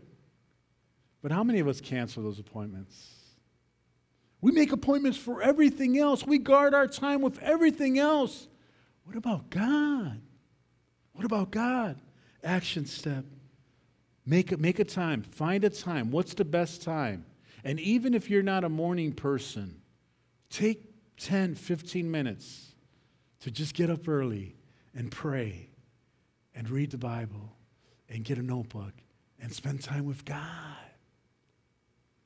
But 1.21 1.31
how 1.31 1.43
many 1.43 1.59
of 1.59 1.67
us 1.67 1.79
cancel 1.79 2.23
those 2.23 2.39
appointments? 2.39 3.07
We 4.41 4.51
make 4.51 4.71
appointments 4.71 5.19
for 5.19 5.43
everything 5.43 5.99
else. 5.99 6.25
We 6.25 6.39
guard 6.39 6.73
our 6.73 6.87
time 6.87 7.21
with 7.21 7.37
everything 7.43 7.99
else. 7.99 8.47
What 9.03 9.15
about 9.15 9.51
God? 9.51 10.19
What 11.13 11.23
about 11.23 11.51
God? 11.51 11.99
Action 12.43 12.87
step. 12.87 13.25
Make 14.25 14.51
a, 14.51 14.57
make 14.57 14.79
a 14.79 14.85
time. 14.85 15.21
Find 15.21 15.63
a 15.63 15.69
time. 15.69 16.09
What's 16.09 16.33
the 16.33 16.45
best 16.45 16.81
time? 16.81 17.25
And 17.63 17.79
even 17.79 18.15
if 18.15 18.27
you're 18.27 18.41
not 18.41 18.63
a 18.63 18.69
morning 18.69 19.13
person, 19.13 19.81
take 20.49 20.83
10, 21.17 21.55
15 21.55 22.09
minutes 22.09 22.73
to 23.41 23.51
just 23.51 23.73
get 23.73 23.89
up 23.89 24.07
early 24.07 24.55
and 24.93 25.11
pray 25.11 25.69
and 26.55 26.69
read 26.69 26.91
the 26.91 26.97
Bible 26.97 27.55
and 28.09 28.23
get 28.23 28.37
a 28.37 28.41
notebook 28.41 28.93
and 29.39 29.51
spend 29.51 29.83
time 29.83 30.05
with 30.05 30.25
God. 30.25 30.37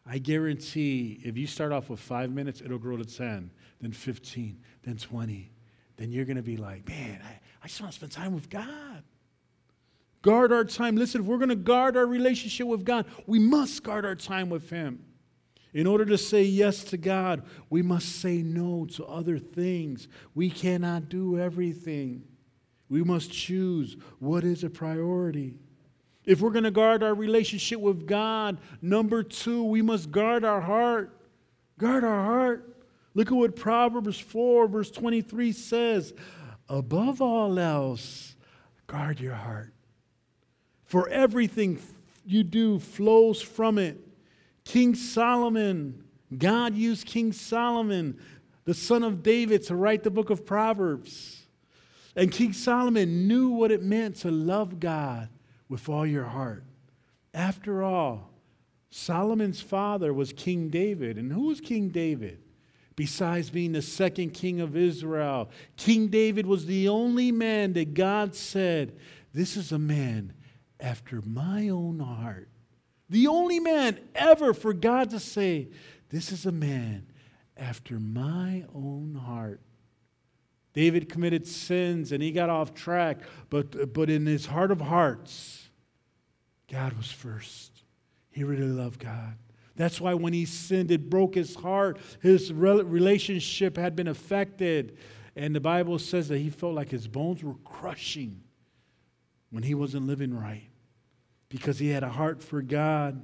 I 0.06 0.18
guarantee 0.18 1.22
if 1.24 1.38
you 1.38 1.48
start 1.48 1.72
off 1.72 1.90
with 1.90 2.00
five 2.00 2.32
minutes, 2.32 2.62
it'll 2.62 2.80
grow 2.80 2.98
to 2.98 3.06
10, 3.06 3.52
then 3.80 3.92
15, 3.92 4.60
then 4.84 4.98
20. 4.98 5.52
Then 5.98 6.12
you're 6.12 6.26
going 6.26 6.38
to 6.38 6.44
be 6.44 6.58
like, 6.58 6.88
man, 6.88 7.20
I, 7.24 7.40
I 7.64 7.68
just 7.68 7.80
want 7.82 7.94
to 7.94 7.98
spend 7.98 8.12
time 8.12 8.34
with 8.34 8.50
God. 8.50 9.04
Guard 10.22 10.52
our 10.52 10.64
time. 10.64 10.96
Listen, 10.96 11.22
if 11.22 11.28
we're 11.28 11.38
going 11.38 11.50
to 11.50 11.56
guard 11.56 11.98
our 11.98 12.06
relationship 12.06 12.68
with 12.68 12.86
God, 12.86 13.06
we 13.28 13.40
must 13.40 13.84
guard 13.84 14.06
our 14.06 14.16
time 14.16 14.50
with 14.50 14.70
Him. 14.70 15.04
In 15.74 15.88
order 15.88 16.06
to 16.06 16.18
say 16.18 16.44
yes 16.44 16.84
to 16.86 16.98
God, 16.98 17.44
we 17.70 17.82
must 17.82 18.20
say 18.20 18.42
no 18.42 18.86
to 18.96 19.06
other 19.06 19.40
things. 19.40 20.08
We 20.36 20.50
cannot 20.50 21.08
do 21.08 21.40
everything. 21.40 22.24
We 22.90 23.04
must 23.04 23.32
choose 23.32 23.96
what 24.20 24.44
is 24.44 24.66
a 24.66 24.70
priority. 24.70 25.56
If 26.26 26.42
we're 26.42 26.52
going 26.52 26.66
to 26.66 26.72
guard 26.72 27.04
our 27.04 27.14
relationship 27.14 27.80
with 27.80 28.06
God, 28.06 28.60
number 28.82 29.24
two, 29.24 29.64
we 29.64 29.82
must 29.82 30.12
guard 30.12 30.44
our 30.44 30.62
heart. 30.62 31.18
Guard 31.78 32.04
our 32.04 32.24
heart. 32.26 32.76
Look 33.14 33.28
at 33.28 33.34
what 33.34 33.56
Proverbs 33.56 34.20
4, 34.20 34.68
verse 34.68 34.92
23 34.92 35.54
says. 35.54 36.14
Above 36.68 37.22
all 37.22 37.58
else, 37.58 38.36
guard 38.88 39.20
your 39.20 39.36
heart. 39.36 39.74
For 40.86 41.08
everything 41.10 41.80
you 42.26 42.44
do 42.44 42.80
flows 42.80 43.42
from 43.42 43.78
it. 43.78 43.98
King 44.72 44.96
Solomon, 44.96 46.02
God 46.38 46.76
used 46.76 47.06
King 47.06 47.34
Solomon, 47.34 48.18
the 48.64 48.74
son 48.74 49.04
of 49.04 49.22
David, 49.22 49.64
to 49.64 49.76
write 49.76 50.04
the 50.04 50.10
book 50.10 50.30
of 50.30 50.46
Proverbs. 50.46 51.46
And 52.16 52.32
King 52.32 52.54
Solomon 52.54 53.28
knew 53.28 53.50
what 53.50 53.70
it 53.70 53.84
meant 53.84 54.16
to 54.22 54.32
love 54.32 54.80
God 54.80 55.28
with 55.68 55.90
all 55.90 56.08
your 56.08 56.24
heart. 56.24 56.64
After 57.34 57.84
all, 57.84 58.32
Solomon's 58.90 59.60
father 59.60 60.14
was 60.14 60.32
King 60.32 60.70
David. 60.70 61.18
And 61.18 61.34
who 61.34 61.48
was 61.48 61.60
King 61.60 61.90
David? 61.90 62.40
Besides 62.96 63.50
being 63.50 63.74
the 63.74 63.82
second 63.82 64.30
king 64.30 64.62
of 64.62 64.78
Israel, 64.78 65.50
King 65.76 66.08
David 66.08 66.46
was 66.46 66.66
the 66.66 66.88
only 66.88 67.34
man 67.34 67.74
that 67.74 67.94
God 67.94 68.36
said, 68.36 68.96
This 69.34 69.58
is 69.58 69.74
a 69.74 69.80
man 69.80 70.32
after 70.80 71.22
my 71.26 71.68
own 71.68 72.00
heart. 72.00 72.48
The 73.12 73.28
only 73.28 73.60
man 73.60 74.00
ever 74.16 74.54
for 74.54 74.72
God 74.72 75.10
to 75.10 75.20
say, 75.20 75.68
This 76.10 76.32
is 76.32 76.46
a 76.46 76.52
man 76.52 77.08
after 77.58 78.00
my 78.00 78.64
own 78.74 79.16
heart. 79.16 79.60
David 80.74 81.10
committed 81.10 81.46
sins 81.46 82.14
and 82.14 82.24
he 82.24 82.32
got 82.32 82.50
off 82.50 82.74
track, 82.74 83.18
but, 83.50 83.92
but 83.92 84.10
in 84.10 84.26
his 84.26 84.46
heart 84.46 84.72
of 84.72 84.80
hearts, 84.80 85.68
God 86.72 86.94
was 86.94 87.12
first. 87.12 87.84
He 88.30 88.46
really 88.46 88.64
loved 88.64 89.02
God. 89.02 89.36
That's 89.76 90.00
why 90.00 90.14
when 90.14 90.32
he 90.32 90.46
sinned, 90.46 90.90
it 90.90 91.10
broke 91.10 91.36
his 91.36 91.54
heart. 91.54 92.00
His 92.22 92.54
relationship 92.54 93.76
had 93.76 93.94
been 93.94 94.08
affected. 94.08 94.98
And 95.36 95.54
the 95.54 95.60
Bible 95.60 96.00
says 96.00 96.30
that 96.30 96.38
he 96.38 96.50
felt 96.50 96.76
like 96.76 96.90
his 96.90 97.10
bones 97.10 97.44
were 97.44 97.56
crushing 97.66 98.42
when 99.50 99.64
he 99.64 99.76
wasn't 99.76 100.08
living 100.08 100.34
right 100.34 100.71
because 101.52 101.80
he 101.80 101.90
had 101.90 102.02
a 102.02 102.10
heart 102.10 102.42
for 102.42 102.62
God. 102.62 103.22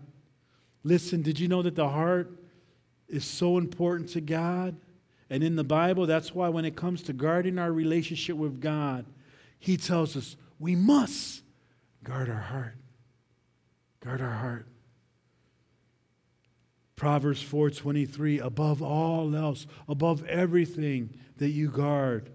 Listen, 0.84 1.22
did 1.22 1.40
you 1.40 1.48
know 1.48 1.62
that 1.62 1.76
the 1.76 1.88
heart 1.88 2.38
is 3.08 3.24
so 3.24 3.58
important 3.58 4.10
to 4.10 4.22
God? 4.22 4.76
And 5.30 5.44
in 5.44 5.56
the 5.56 5.64
Bible, 5.64 6.06
that's 6.06 6.36
why 6.36 6.50
when 6.50 6.66
it 6.66 6.76
comes 6.76 7.02
to 7.04 7.14
guarding 7.14 7.58
our 7.58 7.72
relationship 7.72 8.36
with 8.36 8.60
God, 8.60 9.06
he 9.60 9.78
tells 9.78 10.18
us 10.18 10.36
we 10.60 10.76
must 10.76 11.42
guard 12.04 12.30
our 12.30 12.36
heart. 12.36 12.76
Guard 14.02 14.22
our 14.22 14.36
heart. 14.36 14.68
Proverbs 16.98 17.42
4:23 17.44 18.40
above 18.40 18.82
all 18.82 19.36
else 19.36 19.68
above 19.88 20.26
everything 20.26 21.12
that 21.38 21.50
you 21.50 21.70
guard 21.70 22.32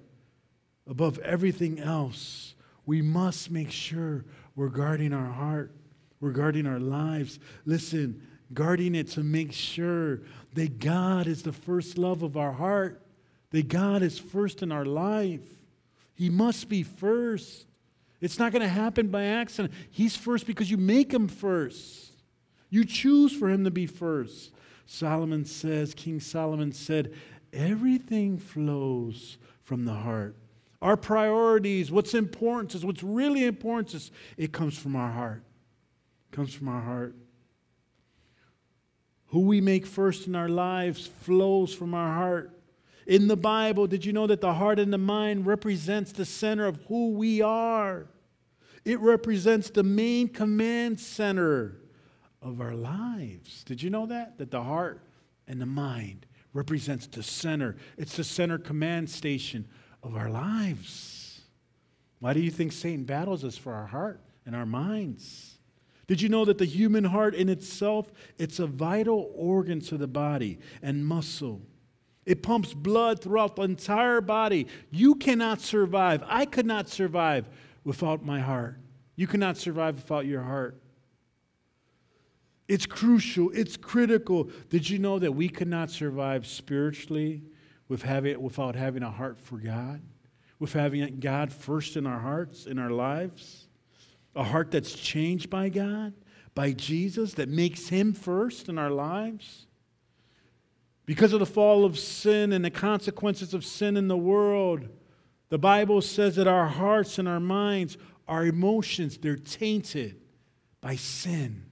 above 0.86 1.18
everything 1.18 1.80
else 1.80 2.54
we 2.86 3.02
must 3.02 3.50
make 3.50 3.72
sure 3.72 4.24
we're 4.54 4.68
guarding 4.68 5.12
our 5.12 5.32
heart 5.32 5.74
regarding 6.22 6.66
our 6.66 6.80
lives. 6.80 7.38
Listen, 7.66 8.22
guarding 8.54 8.94
it 8.94 9.08
to 9.08 9.22
make 9.22 9.52
sure 9.52 10.20
that 10.54 10.78
God 10.78 11.26
is 11.26 11.42
the 11.42 11.52
first 11.52 11.98
love 11.98 12.22
of 12.22 12.38
our 12.38 12.52
heart, 12.52 13.02
that 13.50 13.68
God 13.68 14.02
is 14.02 14.18
first 14.18 14.62
in 14.62 14.72
our 14.72 14.86
life. 14.86 15.44
He 16.14 16.30
must 16.30 16.68
be 16.68 16.82
first. 16.82 17.66
It's 18.20 18.38
not 18.38 18.52
going 18.52 18.62
to 18.62 18.68
happen 18.68 19.08
by 19.08 19.24
accident. 19.24 19.74
He's 19.90 20.16
first 20.16 20.46
because 20.46 20.70
you 20.70 20.76
make 20.76 21.12
him 21.12 21.28
first. 21.28 22.12
You 22.70 22.84
choose 22.84 23.32
for 23.36 23.50
him 23.50 23.64
to 23.64 23.70
be 23.70 23.86
first. 23.86 24.52
Solomon 24.86 25.44
says, 25.44 25.92
King 25.92 26.20
Solomon 26.20 26.72
said, 26.72 27.12
everything 27.52 28.38
flows 28.38 29.38
from 29.64 29.84
the 29.84 29.92
heart. 29.92 30.36
Our 30.80 30.96
priorities, 30.96 31.90
what's 31.90 32.14
important 32.14 32.70
to 32.70 32.78
us, 32.78 32.84
what's 32.84 33.02
really 33.02 33.44
important 33.44 33.88
to 33.90 33.96
us, 33.96 34.10
it 34.36 34.52
comes 34.52 34.78
from 34.78 34.96
our 34.96 35.10
heart 35.10 35.42
comes 36.32 36.52
from 36.52 36.68
our 36.68 36.80
heart. 36.80 37.14
Who 39.26 39.40
we 39.40 39.60
make 39.60 39.86
first 39.86 40.26
in 40.26 40.34
our 40.34 40.48
lives 40.48 41.06
flows 41.06 41.72
from 41.74 41.94
our 41.94 42.14
heart. 42.14 42.58
In 43.06 43.28
the 43.28 43.36
Bible, 43.36 43.86
did 43.86 44.04
you 44.04 44.12
know 44.12 44.26
that 44.26 44.40
the 44.40 44.54
heart 44.54 44.78
and 44.78 44.92
the 44.92 44.98
mind 44.98 45.46
represents 45.46 46.12
the 46.12 46.24
center 46.24 46.66
of 46.66 46.80
who 46.88 47.12
we 47.12 47.40
are? 47.40 48.06
It 48.84 49.00
represents 49.00 49.70
the 49.70 49.82
main 49.82 50.28
command 50.28 51.00
center 51.00 51.76
of 52.40 52.60
our 52.60 52.74
lives. 52.74 53.64
Did 53.64 53.82
you 53.82 53.90
know 53.90 54.06
that? 54.06 54.38
That 54.38 54.50
the 54.50 54.62
heart 54.62 55.00
and 55.46 55.60
the 55.60 55.66
mind 55.66 56.26
represents 56.52 57.06
the 57.06 57.22
center. 57.22 57.76
It's 57.96 58.16
the 58.16 58.24
center 58.24 58.58
command 58.58 59.08
station 59.08 59.66
of 60.02 60.16
our 60.16 60.28
lives. 60.28 61.40
Why 62.18 62.32
do 62.34 62.40
you 62.40 62.50
think 62.50 62.72
Satan 62.72 63.04
battles 63.04 63.44
us 63.44 63.56
for 63.56 63.72
our 63.72 63.86
heart 63.86 64.20
and 64.46 64.54
our 64.54 64.66
minds? 64.66 65.51
Did 66.06 66.20
you 66.20 66.28
know 66.28 66.44
that 66.44 66.58
the 66.58 66.64
human 66.64 67.04
heart 67.04 67.34
in 67.34 67.48
itself, 67.48 68.12
it's 68.38 68.58
a 68.58 68.66
vital 68.66 69.32
organ 69.34 69.80
to 69.82 69.96
the 69.96 70.08
body 70.08 70.58
and 70.82 71.06
muscle. 71.06 71.62
It 72.24 72.42
pumps 72.42 72.74
blood 72.74 73.20
throughout 73.20 73.56
the 73.56 73.62
entire 73.62 74.20
body. 74.20 74.66
You 74.90 75.14
cannot 75.14 75.60
survive. 75.60 76.22
I 76.26 76.44
could 76.44 76.66
not 76.66 76.88
survive 76.88 77.48
without 77.84 78.24
my 78.24 78.40
heart. 78.40 78.78
You 79.16 79.26
cannot 79.26 79.56
survive 79.56 79.96
without 79.96 80.26
your 80.26 80.42
heart. 80.42 80.80
It's 82.68 82.86
crucial, 82.86 83.50
it's 83.50 83.76
critical. 83.76 84.50
Did 84.70 84.88
you 84.88 84.98
know 84.98 85.18
that 85.18 85.32
we 85.32 85.48
could 85.48 85.68
not 85.68 85.90
survive 85.90 86.46
spiritually 86.46 87.42
with 87.88 88.02
having, 88.02 88.40
without 88.40 88.76
having 88.76 89.02
a 89.02 89.10
heart 89.10 89.40
for 89.40 89.58
God? 89.58 90.00
With 90.58 90.72
having 90.72 91.18
God 91.18 91.52
first 91.52 91.96
in 91.96 92.06
our 92.06 92.20
hearts, 92.20 92.66
in 92.66 92.78
our 92.78 92.90
lives? 92.90 93.66
A 94.34 94.44
heart 94.44 94.70
that's 94.70 94.94
changed 94.94 95.50
by 95.50 95.68
God, 95.68 96.14
by 96.54 96.72
Jesus, 96.72 97.34
that 97.34 97.48
makes 97.48 97.88
Him 97.88 98.12
first 98.12 98.68
in 98.68 98.78
our 98.78 98.90
lives? 98.90 99.66
Because 101.04 101.32
of 101.32 101.40
the 101.40 101.46
fall 101.46 101.84
of 101.84 101.98
sin 101.98 102.52
and 102.52 102.64
the 102.64 102.70
consequences 102.70 103.54
of 103.54 103.64
sin 103.64 103.96
in 103.96 104.08
the 104.08 104.16
world, 104.16 104.88
the 105.48 105.58
Bible 105.58 106.00
says 106.00 106.36
that 106.36 106.46
our 106.46 106.66
hearts 106.66 107.18
and 107.18 107.28
our 107.28 107.40
minds, 107.40 107.98
our 108.28 108.46
emotions, 108.46 109.18
they're 109.18 109.36
tainted 109.36 110.16
by 110.80 110.96
sin, 110.96 111.64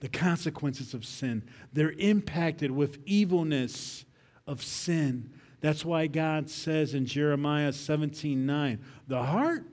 the 0.00 0.08
consequences 0.08 0.94
of 0.94 1.04
sin. 1.04 1.44
They're 1.72 1.92
impacted 1.92 2.70
with 2.70 2.98
evilness 3.06 4.04
of 4.46 4.62
sin. 4.62 5.32
That's 5.60 5.84
why 5.84 6.08
God 6.08 6.50
says 6.50 6.94
in 6.94 7.06
Jeremiah 7.06 7.72
17 7.72 8.44
9, 8.44 8.84
the 9.06 9.22
heart, 9.22 9.66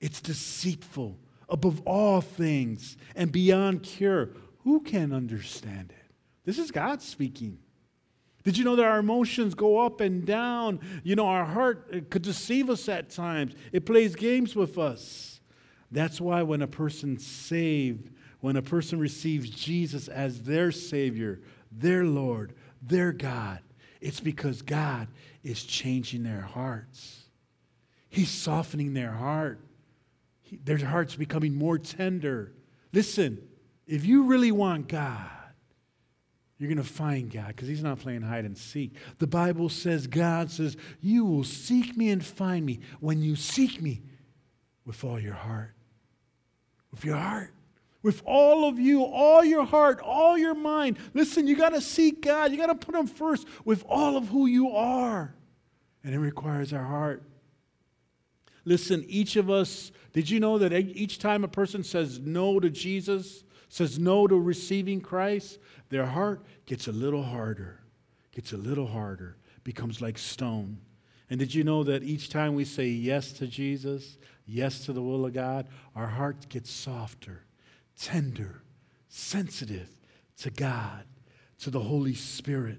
it's 0.00 0.20
deceitful 0.20 1.16
above 1.48 1.80
all 1.86 2.20
things 2.20 2.96
and 3.14 3.30
beyond 3.30 3.82
cure. 3.82 4.30
Who 4.64 4.80
can 4.80 5.12
understand 5.12 5.90
it? 5.90 6.14
This 6.44 6.58
is 6.58 6.70
God 6.70 7.02
speaking. 7.02 7.58
Did 8.44 8.58
you 8.58 8.64
know 8.64 8.76
that 8.76 8.84
our 8.84 8.98
emotions 8.98 9.54
go 9.54 9.78
up 9.78 10.00
and 10.00 10.26
down? 10.26 10.80
You 11.02 11.16
know, 11.16 11.26
our 11.26 11.46
heart 11.46 11.90
uh, 11.92 12.00
could 12.10 12.22
deceive 12.22 12.68
us 12.68 12.88
at 12.88 13.10
times, 13.10 13.54
it 13.72 13.86
plays 13.86 14.14
games 14.14 14.54
with 14.54 14.78
us. 14.78 15.40
That's 15.90 16.20
why 16.20 16.42
when 16.42 16.60
a 16.60 16.66
person's 16.66 17.26
saved, 17.26 18.10
when 18.40 18.56
a 18.56 18.62
person 18.62 18.98
receives 18.98 19.48
Jesus 19.48 20.08
as 20.08 20.42
their 20.42 20.72
Savior, 20.72 21.40
their 21.72 22.04
Lord, 22.04 22.54
their 22.82 23.12
God, 23.12 23.60
it's 24.00 24.20
because 24.20 24.60
God 24.60 25.08
is 25.42 25.62
changing 25.64 26.24
their 26.24 26.42
hearts. 26.42 27.22
He's 28.10 28.30
softening 28.30 28.92
their 28.92 29.12
heart. 29.12 29.60
He, 30.44 30.58
their 30.62 30.78
heart's 30.78 31.16
becoming 31.16 31.54
more 31.54 31.78
tender. 31.78 32.52
Listen, 32.92 33.38
if 33.86 34.04
you 34.04 34.24
really 34.24 34.52
want 34.52 34.88
God, 34.88 35.30
you're 36.58 36.68
going 36.68 36.78
to 36.78 36.92
find 36.92 37.30
God 37.30 37.48
because 37.48 37.66
He's 37.66 37.82
not 37.82 37.98
playing 37.98 38.22
hide 38.22 38.44
and 38.44 38.56
seek. 38.56 38.94
The 39.18 39.26
Bible 39.26 39.68
says, 39.68 40.06
God 40.06 40.50
says, 40.50 40.76
You 41.00 41.24
will 41.24 41.44
seek 41.44 41.96
me 41.96 42.10
and 42.10 42.24
find 42.24 42.64
me 42.64 42.80
when 43.00 43.20
you 43.22 43.36
seek 43.36 43.82
me 43.82 44.02
with 44.84 45.02
all 45.02 45.18
your 45.18 45.34
heart. 45.34 45.74
With 46.90 47.04
your 47.04 47.16
heart. 47.16 47.52
With 48.02 48.22
all 48.26 48.68
of 48.68 48.78
you, 48.78 49.02
all 49.02 49.42
your 49.42 49.64
heart, 49.64 50.00
all 50.00 50.36
your 50.36 50.54
mind. 50.54 50.98
Listen, 51.14 51.46
you 51.46 51.56
got 51.56 51.70
to 51.70 51.80
seek 51.80 52.20
God. 52.20 52.52
You 52.52 52.58
got 52.58 52.66
to 52.66 52.74
put 52.74 52.94
Him 52.94 53.06
first 53.06 53.48
with 53.64 53.82
all 53.88 54.16
of 54.16 54.28
who 54.28 54.46
you 54.46 54.70
are. 54.70 55.34
And 56.04 56.14
it 56.14 56.18
requires 56.18 56.72
our 56.72 56.84
heart. 56.84 57.22
Listen, 58.64 59.04
each 59.08 59.36
of 59.36 59.50
us, 59.50 59.92
did 60.12 60.30
you 60.30 60.40
know 60.40 60.58
that 60.58 60.72
each 60.72 61.18
time 61.18 61.44
a 61.44 61.48
person 61.48 61.84
says 61.84 62.18
no 62.18 62.58
to 62.60 62.70
Jesus, 62.70 63.44
says 63.68 63.98
no 63.98 64.26
to 64.26 64.40
receiving 64.40 65.00
Christ, 65.00 65.58
their 65.90 66.06
heart 66.06 66.44
gets 66.66 66.86
a 66.86 66.92
little 66.92 67.22
harder, 67.22 67.80
gets 68.32 68.52
a 68.52 68.56
little 68.56 68.86
harder, 68.86 69.36
becomes 69.64 70.00
like 70.00 70.16
stone. 70.16 70.78
And 71.28 71.38
did 71.38 71.54
you 71.54 71.64
know 71.64 71.84
that 71.84 72.02
each 72.02 72.28
time 72.28 72.54
we 72.54 72.64
say 72.64 72.86
yes 72.86 73.32
to 73.32 73.46
Jesus, 73.46 74.18
yes 74.46 74.84
to 74.86 74.92
the 74.92 75.02
will 75.02 75.26
of 75.26 75.32
God, 75.32 75.66
our 75.96 76.06
heart 76.06 76.48
gets 76.48 76.70
softer, 76.70 77.44
tender, 77.98 78.62
sensitive 79.08 79.88
to 80.38 80.50
God, 80.50 81.04
to 81.60 81.70
the 81.70 81.80
Holy 81.80 82.14
Spirit. 82.14 82.78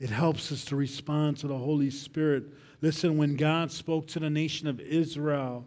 It 0.00 0.10
helps 0.10 0.52
us 0.52 0.64
to 0.66 0.76
respond 0.76 1.38
to 1.38 1.48
the 1.48 1.58
Holy 1.58 1.90
Spirit. 1.90 2.44
Listen, 2.80 3.16
when 3.16 3.36
God 3.36 3.72
spoke 3.72 4.06
to 4.08 4.20
the 4.20 4.30
nation 4.30 4.68
of 4.68 4.80
Israel, 4.80 5.66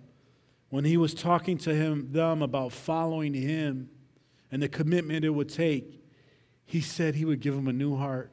when 0.69 0.85
he 0.85 0.95
was 0.95 1.13
talking 1.13 1.57
to 1.59 1.73
him, 1.75 2.11
them 2.11 2.41
about 2.41 2.71
following 2.71 3.33
him 3.33 3.89
and 4.51 4.63
the 4.63 4.69
commitment 4.69 5.25
it 5.25 5.29
would 5.29 5.49
take, 5.49 6.01
he 6.65 6.79
said 6.79 7.15
he 7.15 7.25
would 7.25 7.41
give 7.41 7.55
them 7.55 7.67
a 7.67 7.73
new 7.73 7.97
heart. 7.97 8.31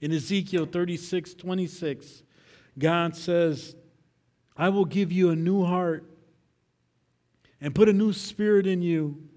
In 0.00 0.12
Ezekiel 0.12 0.66
36 0.66 1.34
26, 1.34 2.22
God 2.78 3.14
says, 3.14 3.76
I 4.56 4.70
will 4.70 4.86
give 4.86 5.12
you 5.12 5.30
a 5.30 5.36
new 5.36 5.64
heart 5.64 6.04
and 7.60 7.74
put 7.74 7.88
a 7.88 7.92
new 7.92 8.12
spirit 8.12 8.66
in 8.66 8.80
you. 8.80 9.28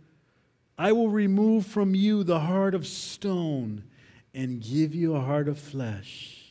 I 0.78 0.94
will 0.94 1.10
remove 1.10 1.66
from 1.66 1.96
you 1.96 2.24
the 2.24 2.40
heart 2.40 2.74
of 2.74 2.88
stone 2.88 3.84
and 4.34 4.62
give 4.62 4.96
you 4.96 5.16
a 5.16 5.22
heart 5.22 5.48
of 5.48 5.60
flesh. 5.60 6.45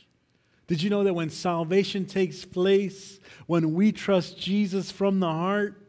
Did 0.67 0.81
you 0.81 0.89
know 0.89 1.03
that 1.03 1.13
when 1.13 1.29
salvation 1.29 2.05
takes 2.05 2.43
place, 2.43 3.19
when 3.45 3.73
we 3.73 3.91
trust 3.91 4.39
Jesus 4.39 4.91
from 4.91 5.19
the 5.19 5.31
heart, 5.31 5.79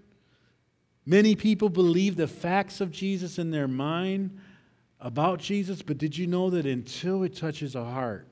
many 1.06 1.34
people 1.34 1.68
believe 1.68 2.16
the 2.16 2.28
facts 2.28 2.80
of 2.80 2.90
Jesus 2.90 3.38
in 3.38 3.50
their 3.50 3.68
mind, 3.68 4.38
about 5.00 5.38
Jesus, 5.38 5.82
but 5.82 5.98
did 5.98 6.16
you 6.16 6.26
know 6.26 6.50
that 6.50 6.66
until 6.66 7.22
it 7.22 7.36
touches 7.36 7.74
a 7.74 7.84
heart, 7.84 8.26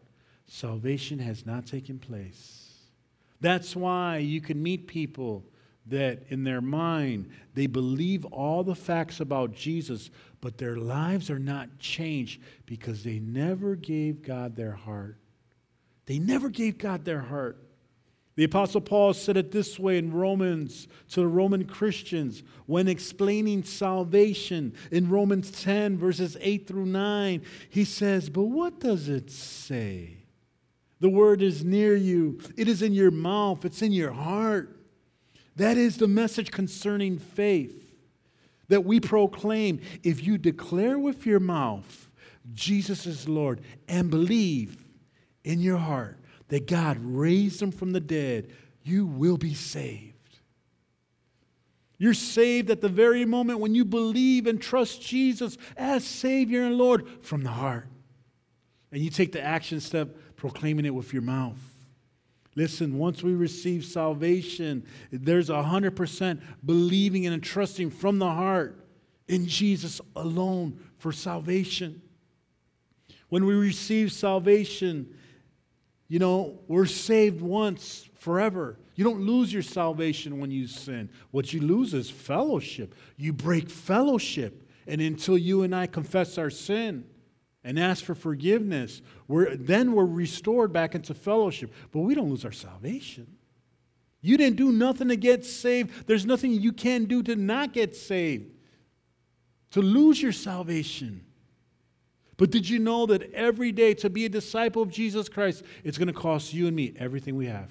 salvation 0.46 1.18
has 1.18 1.46
not 1.46 1.66
taken 1.66 1.98
place? 1.98 2.74
That's 3.40 3.76
why 3.76 4.18
you 4.18 4.40
can 4.40 4.62
meet 4.62 4.87
people 4.87 5.44
that 5.87 6.22
in 6.30 6.44
their 6.44 6.62
mind 6.62 7.28
they 7.52 7.66
believe 7.66 8.24
all 8.26 8.64
the 8.64 8.74
facts 8.74 9.20
about 9.20 9.52
Jesus, 9.52 10.11
but 10.40 10.57
their 10.57 10.76
lives 10.76 11.30
are 11.30 11.38
not 11.38 11.78
changed 11.78 12.40
because 12.64 13.04
they 13.04 13.18
never 13.18 13.76
gave 13.76 14.22
God 14.22 14.57
their 14.57 14.72
heart. 14.72 15.18
They 16.06 16.18
never 16.18 16.48
gave 16.48 16.78
God 16.78 17.04
their 17.04 17.20
heart. 17.20 17.58
The 18.36 18.44
Apostle 18.44 18.80
Paul 18.80 19.14
said 19.14 19.36
it 19.36 19.52
this 19.52 19.78
way 19.78 19.96
in 19.96 20.12
Romans 20.12 20.88
to 21.10 21.20
the 21.20 21.28
Roman 21.28 21.66
Christians 21.66 22.42
when 22.66 22.88
explaining 22.88 23.62
salvation 23.62 24.74
in 24.90 25.08
Romans 25.08 25.52
10, 25.52 25.96
verses 25.96 26.36
8 26.40 26.66
through 26.66 26.86
9. 26.86 27.42
He 27.70 27.84
says, 27.84 28.28
But 28.28 28.44
what 28.44 28.80
does 28.80 29.08
it 29.08 29.30
say? 29.30 30.16
The 30.98 31.08
word 31.08 31.42
is 31.42 31.64
near 31.64 31.94
you, 31.94 32.40
it 32.56 32.66
is 32.66 32.82
in 32.82 32.92
your 32.92 33.10
mouth, 33.10 33.64
it's 33.64 33.82
in 33.82 33.92
your 33.92 34.12
heart. 34.12 34.80
That 35.56 35.76
is 35.76 35.98
the 35.98 36.08
message 36.08 36.50
concerning 36.50 37.18
faith 37.18 37.94
that 38.68 38.84
we 38.84 38.98
proclaim. 38.98 39.80
If 40.02 40.26
you 40.26 40.38
declare 40.38 40.98
with 40.98 41.24
your 41.26 41.40
mouth 41.40 42.04
Jesus 42.52 43.06
is 43.06 43.28
Lord 43.28 43.60
and 43.88 44.10
believe 44.10 44.83
in 45.44 45.61
your 45.61 45.78
heart 45.78 46.18
that 46.48 46.66
God 46.66 46.98
raised 47.00 47.62
him 47.62 47.70
from 47.70 47.92
the 47.92 48.00
dead, 48.00 48.50
you 48.83 49.07
will 49.07 49.37
be 49.37 49.54
saved. 49.54 50.12
You're 51.96 52.14
saved 52.14 52.70
at 52.70 52.80
the 52.80 52.88
very 52.88 53.24
moment 53.24 53.61
when 53.61 53.74
you 53.74 53.85
believe 53.85 54.46
and 54.46 54.61
trust 54.61 55.00
Jesus 55.00 55.57
as 55.76 56.04
Savior 56.04 56.64
and 56.64 56.76
Lord 56.76 57.07
from 57.22 57.44
the 57.44 57.50
heart. 57.50 57.87
And 58.90 59.02
you 59.02 59.11
take 59.11 59.33
the 59.33 59.42
action 59.42 59.80
step 59.80 60.37
proclaiming 60.37 60.85
it 60.85 60.94
with 60.94 61.12
your 61.12 61.22
mouth. 61.22 61.57
Listen, 62.57 62.98
once 62.98 63.22
we 63.22 63.35
receive 63.35 63.85
salvation, 63.85 64.85
there's 65.11 65.50
a 65.50 65.54
100% 65.54 66.40
believing 66.64 67.26
and 67.26 67.42
trusting 67.42 67.90
from 67.90 68.18
the 68.18 68.30
heart 68.30 68.78
in 69.26 69.46
Jesus 69.46 70.00
alone 70.14 70.78
for 70.98 71.11
salvation. 71.11 72.00
When 73.28 73.46
we 73.46 73.54
receive 73.54 74.12
salvation, 74.12 75.16
you 76.14 76.20
know, 76.20 76.61
we're 76.68 76.87
saved 76.87 77.40
once 77.40 78.09
forever. 78.20 78.79
You 78.94 79.03
don't 79.03 79.22
lose 79.22 79.53
your 79.53 79.64
salvation 79.64 80.38
when 80.38 80.53
you 80.53 80.68
sin. 80.68 81.11
What 81.33 81.53
you 81.53 81.61
lose 81.61 81.92
is 81.92 82.09
fellowship. 82.09 82.94
You 83.16 83.33
break 83.33 83.68
fellowship. 83.68 84.62
And 84.87 85.00
until 85.00 85.37
you 85.37 85.64
and 85.64 85.74
I 85.74 85.88
confess 85.88 86.38
our 86.38 86.50
sin, 86.50 87.05
and 87.64 87.81
ask 87.81 88.05
for 88.05 88.14
forgiveness. 88.14 89.03
We're, 89.27 89.57
then 89.57 89.90
we're 89.90 90.05
restored 90.05 90.72
back 90.72 90.94
into 90.94 91.14
fellowship. 91.14 91.74
But 91.90 92.03
we 92.03 92.14
don't 92.14 92.31
lose 92.31 92.44
our 92.44 92.53
salvation. 92.53 93.27
You 94.20 94.37
didn't 94.37 94.57
do 94.57 94.70
nothing 94.70 95.09
to 95.09 95.16
get 95.16 95.44
saved. 95.44 96.07
There's 96.07 96.27
nothing 96.27 96.53
you 96.53 96.72
can 96.72 97.07
do 97.07 97.24
to 97.24 97.35
not 97.35 97.72
get 97.72 97.96
saved, 97.96 98.53
to 99.72 99.83
lose 99.83 100.22
your 100.22 100.31
salvation. 100.31 101.24
But 102.36 102.50
did 102.50 102.68
you 102.68 102.78
know 102.78 103.06
that 103.06 103.32
every 103.32 103.72
day 103.72 103.94
to 103.94 104.10
be 104.10 104.24
a 104.24 104.28
disciple 104.28 104.82
of 104.82 104.90
Jesus 104.90 105.28
Christ, 105.28 105.62
it's 105.84 105.98
going 105.98 106.08
to 106.08 106.12
cost 106.12 106.52
you 106.52 106.66
and 106.66 106.74
me 106.74 106.94
everything 106.98 107.36
we 107.36 107.46
have? 107.46 107.70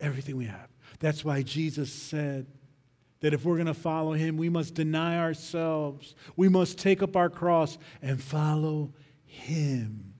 Everything 0.00 0.36
we 0.36 0.44
have. 0.44 0.68
That's 1.00 1.24
why 1.24 1.42
Jesus 1.42 1.92
said, 1.92 2.46
that 3.20 3.32
if 3.32 3.44
we're 3.44 3.56
going 3.56 3.66
to 3.66 3.74
follow 3.74 4.12
him, 4.12 4.36
we 4.36 4.48
must 4.48 4.74
deny 4.74 5.18
ourselves. 5.18 6.14
We 6.36 6.48
must 6.48 6.78
take 6.78 7.02
up 7.02 7.16
our 7.16 7.30
cross 7.30 7.78
and 8.02 8.22
follow 8.22 8.92
him. 9.24 10.14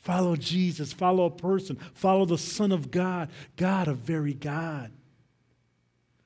Follow 0.00 0.36
Jesus, 0.36 0.92
follow 0.92 1.26
a 1.26 1.30
person, 1.30 1.78
follow 1.94 2.26
the 2.26 2.36
Son 2.36 2.72
of 2.72 2.90
God, 2.90 3.30
God, 3.56 3.88
a 3.88 3.94
very 3.94 4.34
God. 4.34 4.90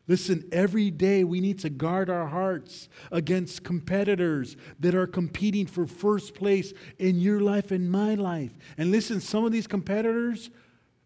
Listen, 0.08 0.48
every 0.50 0.90
day 0.90 1.22
we 1.22 1.40
need 1.40 1.58
to 1.58 1.68
guard 1.68 2.08
our 2.08 2.26
hearts 2.26 2.88
against 3.12 3.62
competitors 3.62 4.56
that 4.80 4.94
are 4.94 5.06
competing 5.06 5.66
for 5.66 5.86
first 5.86 6.34
place 6.34 6.72
in 6.98 7.20
your 7.20 7.40
life 7.40 7.70
and 7.70 7.90
my 7.90 8.14
life. 8.14 8.52
And 8.78 8.90
listen, 8.90 9.20
some 9.20 9.44
of 9.44 9.52
these 9.52 9.66
competitors, 9.66 10.48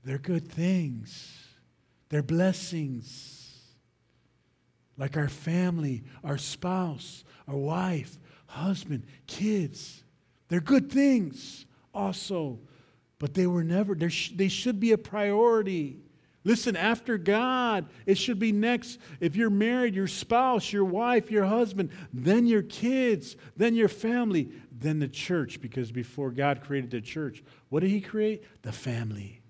they're 0.04 0.18
good 0.18 0.48
things, 0.48 1.48
they're 2.08 2.22
blessings 2.22 3.40
like 4.96 5.16
our 5.16 5.28
family, 5.28 6.04
our 6.22 6.38
spouse, 6.38 7.24
our 7.48 7.56
wife, 7.56 8.18
husband, 8.46 9.04
kids. 9.26 10.04
They're 10.46 10.60
good 10.60 10.92
things 10.92 11.66
also, 11.92 12.60
but 13.18 13.34
they 13.34 13.48
were 13.48 13.64
never, 13.64 13.96
they 13.96 14.48
should 14.48 14.78
be 14.78 14.92
a 14.92 14.98
priority. 14.98 16.01
Listen, 16.44 16.76
after 16.76 17.18
God, 17.18 17.86
it 18.04 18.18
should 18.18 18.38
be 18.38 18.50
next. 18.50 18.98
If 19.20 19.36
you're 19.36 19.50
married, 19.50 19.94
your 19.94 20.08
spouse, 20.08 20.72
your 20.72 20.84
wife, 20.84 21.30
your 21.30 21.44
husband, 21.44 21.90
then 22.12 22.46
your 22.46 22.62
kids, 22.62 23.36
then 23.56 23.74
your 23.76 23.88
family, 23.88 24.50
then 24.72 24.98
the 24.98 25.08
church. 25.08 25.60
Because 25.60 25.92
before 25.92 26.30
God 26.30 26.62
created 26.62 26.90
the 26.90 27.00
church, 27.00 27.44
what 27.68 27.80
did 27.80 27.90
He 27.90 28.00
create? 28.00 28.42
The 28.62 28.72
family. 28.72 29.40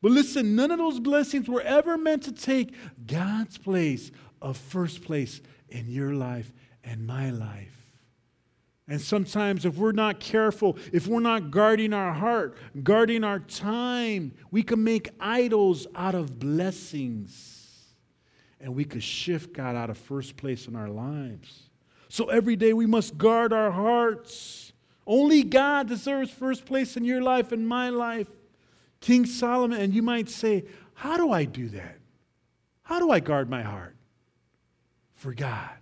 But 0.00 0.12
listen, 0.12 0.56
none 0.56 0.70
of 0.70 0.78
those 0.78 1.00
blessings 1.00 1.48
were 1.48 1.60
ever 1.60 1.98
meant 1.98 2.22
to 2.24 2.32
take 2.32 2.74
God's 3.06 3.58
place 3.58 4.10
of 4.40 4.56
first 4.56 5.02
place 5.02 5.40
in 5.68 5.90
your 5.90 6.14
life 6.14 6.52
and 6.82 7.06
my 7.06 7.30
life. 7.30 7.77
And 8.88 9.00
sometimes, 9.00 9.66
if 9.66 9.76
we're 9.76 9.92
not 9.92 10.18
careful, 10.18 10.78
if 10.94 11.06
we're 11.06 11.20
not 11.20 11.50
guarding 11.50 11.92
our 11.92 12.14
heart, 12.14 12.56
guarding 12.82 13.22
our 13.22 13.38
time, 13.38 14.32
we 14.50 14.62
can 14.62 14.82
make 14.82 15.10
idols 15.20 15.86
out 15.94 16.14
of 16.14 16.38
blessings. 16.38 17.54
And 18.60 18.74
we 18.74 18.84
could 18.84 19.02
shift 19.02 19.52
God 19.52 19.76
out 19.76 19.90
of 19.90 19.98
first 19.98 20.38
place 20.38 20.66
in 20.66 20.74
our 20.74 20.88
lives. 20.88 21.68
So 22.08 22.30
every 22.30 22.56
day 22.56 22.72
we 22.72 22.86
must 22.86 23.18
guard 23.18 23.52
our 23.52 23.70
hearts. 23.70 24.72
Only 25.06 25.42
God 25.42 25.88
deserves 25.88 26.30
first 26.30 26.64
place 26.64 26.96
in 26.96 27.04
your 27.04 27.20
life 27.20 27.52
and 27.52 27.68
my 27.68 27.90
life. 27.90 28.28
King 29.00 29.26
Solomon, 29.26 29.78
and 29.80 29.94
you 29.94 30.02
might 30.02 30.30
say, 30.30 30.64
How 30.94 31.18
do 31.18 31.30
I 31.30 31.44
do 31.44 31.68
that? 31.68 31.98
How 32.82 32.98
do 32.98 33.10
I 33.10 33.20
guard 33.20 33.50
my 33.50 33.62
heart 33.62 33.96
for 35.14 35.34
God? 35.34 35.77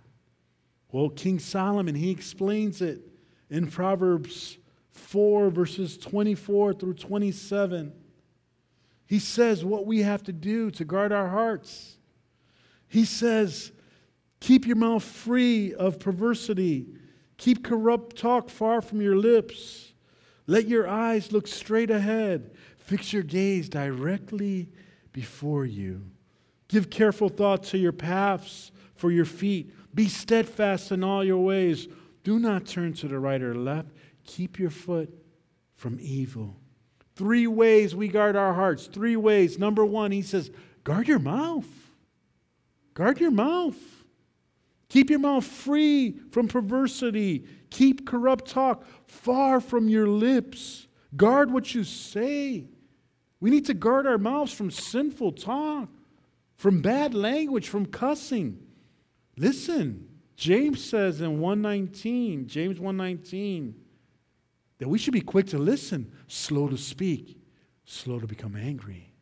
Well, 0.91 1.09
King 1.09 1.39
Solomon, 1.39 1.95
he 1.95 2.11
explains 2.11 2.81
it 2.81 3.01
in 3.49 3.67
Proverbs 3.67 4.57
4, 4.91 5.49
verses 5.49 5.97
24 5.97 6.73
through 6.73 6.93
27. 6.93 7.93
He 9.05 9.19
says 9.19 9.63
what 9.63 9.85
we 9.85 10.01
have 10.01 10.23
to 10.23 10.33
do 10.33 10.71
to 10.71 10.85
guard 10.85 11.11
our 11.11 11.29
hearts. 11.29 11.97
He 12.87 13.05
says, 13.05 13.71
Keep 14.39 14.67
your 14.67 14.75
mouth 14.75 15.03
free 15.03 15.73
of 15.73 15.99
perversity, 15.99 16.87
keep 17.37 17.63
corrupt 17.63 18.17
talk 18.17 18.49
far 18.49 18.81
from 18.81 19.01
your 19.01 19.15
lips. 19.15 19.93
Let 20.45 20.67
your 20.67 20.87
eyes 20.87 21.33
look 21.33 21.47
straight 21.47 21.89
ahead. 21.89 22.51
Fix 22.77 23.11
your 23.11 23.23
gaze 23.23 23.67
directly 23.67 24.69
before 25.11 25.65
you. 25.65 26.03
Give 26.69 26.89
careful 26.89 27.27
thought 27.27 27.63
to 27.63 27.77
your 27.77 27.91
paths 27.91 28.71
for 28.95 29.11
your 29.11 29.25
feet. 29.25 29.73
Be 29.97 30.07
steadfast 30.07 30.91
in 30.91 31.03
all 31.03 31.23
your 31.23 31.39
ways. 31.39 31.87
Do 32.23 32.37
not 32.37 32.67
turn 32.67 32.93
to 32.93 33.07
the 33.07 33.17
right 33.17 33.41
or 33.41 33.55
left. 33.55 33.89
Keep 34.25 34.59
your 34.59 34.69
foot 34.69 35.11
from 35.75 35.97
evil. 35.99 36.55
Three 37.15 37.47
ways 37.47 37.95
we 37.95 38.07
guard 38.07 38.35
our 38.35 38.53
hearts. 38.53 38.85
Three 38.85 39.15
ways. 39.15 39.57
Number 39.57 39.83
one, 39.83 40.11
he 40.11 40.21
says, 40.21 40.51
guard 40.83 41.07
your 41.07 41.17
mouth. 41.17 41.65
Guard 42.93 43.19
your 43.19 43.31
mouth. 43.31 43.75
Keep 44.89 45.09
your 45.09 45.17
mouth 45.17 45.43
free 45.43 46.19
from 46.29 46.47
perversity. 46.47 47.45
Keep 47.71 48.05
corrupt 48.05 48.47
talk 48.47 48.85
far 49.07 49.59
from 49.59 49.89
your 49.89 50.07
lips. 50.07 50.85
Guard 51.15 51.49
what 51.49 51.73
you 51.73 51.83
say. 51.83 52.65
We 53.39 53.49
need 53.49 53.65
to 53.65 53.73
guard 53.73 54.05
our 54.05 54.19
mouths 54.19 54.53
from 54.53 54.69
sinful 54.69 55.31
talk, 55.31 55.89
from 56.55 56.83
bad 56.83 57.15
language, 57.15 57.67
from 57.67 57.87
cussing. 57.87 58.66
Listen, 59.37 60.07
James 60.35 60.83
says 60.83 61.21
in 61.21 61.39
119, 61.39 62.47
James 62.47 62.79
119, 62.79 63.75
that 64.79 64.87
we 64.87 64.97
should 64.97 65.13
be 65.13 65.21
quick 65.21 65.47
to 65.47 65.57
listen, 65.57 66.11
slow 66.27 66.67
to 66.67 66.77
speak, 66.77 67.39
slow 67.85 68.19
to 68.19 68.27
become 68.27 68.55
angry. 68.55 69.13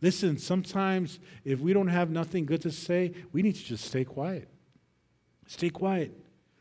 Listen, 0.00 0.36
sometimes 0.36 1.20
if 1.44 1.60
we 1.60 1.72
don't 1.72 1.88
have 1.88 2.10
nothing 2.10 2.44
good 2.44 2.60
to 2.62 2.70
say, 2.70 3.12
we 3.32 3.42
need 3.42 3.54
to 3.54 3.64
just 3.64 3.84
stay 3.84 4.04
quiet. 4.04 4.48
Stay 5.46 5.70
quiet. 5.70 6.12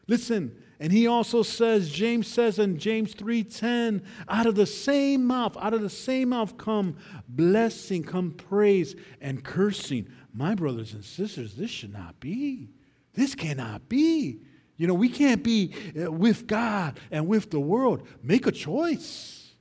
Listen, 0.07 0.55
and 0.79 0.91
he 0.91 1.07
also 1.07 1.43
says, 1.43 1.89
James 1.89 2.27
says 2.27 2.59
in 2.59 2.77
James 2.77 3.13
3:10, 3.13 4.03
out 4.27 4.45
of 4.45 4.55
the 4.55 4.65
same 4.65 5.25
mouth, 5.25 5.55
out 5.57 5.73
of 5.73 5.81
the 5.81 5.89
same 5.89 6.29
mouth 6.29 6.57
come 6.57 6.97
blessing, 7.29 8.03
come 8.03 8.31
praise 8.31 8.95
and 9.21 9.43
cursing. 9.43 10.07
My 10.33 10.55
brothers 10.55 10.93
and 10.93 11.05
sisters, 11.05 11.55
this 11.55 11.71
should 11.71 11.93
not 11.93 12.19
be. 12.19 12.69
This 13.13 13.35
cannot 13.35 13.89
be. 13.89 14.39
You 14.77 14.87
know, 14.87 14.93
we 14.93 15.09
can't 15.09 15.43
be 15.43 15.75
uh, 15.95 16.11
with 16.11 16.47
God 16.47 16.99
and 17.11 17.27
with 17.27 17.51
the 17.51 17.59
world. 17.59 18.07
Make 18.23 18.47
a 18.47 18.51
choice. 18.51 19.51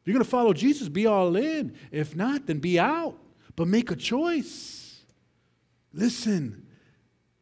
If 0.00 0.06
you're 0.06 0.14
going 0.14 0.24
to 0.24 0.30
follow 0.30 0.54
Jesus, 0.54 0.88
be 0.88 1.06
all 1.06 1.36
in. 1.36 1.76
If 1.90 2.16
not, 2.16 2.46
then 2.46 2.60
be 2.60 2.78
out. 2.78 3.18
But 3.56 3.68
make 3.68 3.90
a 3.90 3.96
choice. 3.96 5.02
Listen, 5.92 6.66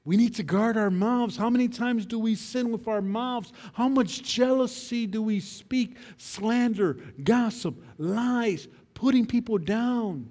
we 0.04 0.16
need 0.16 0.34
to 0.36 0.42
guard 0.42 0.76
our 0.76 0.90
mouths. 0.90 1.36
How 1.36 1.50
many 1.50 1.68
times 1.68 2.06
do 2.06 2.18
we 2.18 2.34
sin 2.34 2.72
with 2.72 2.88
our 2.88 3.02
mouths? 3.02 3.52
How 3.74 3.88
much 3.88 4.22
jealousy 4.22 5.06
do 5.06 5.22
we 5.22 5.38
speak? 5.38 5.96
Slander, 6.16 6.96
gossip, 7.22 7.76
lies, 7.98 8.66
putting 8.94 9.26
people 9.26 9.58
down, 9.58 10.28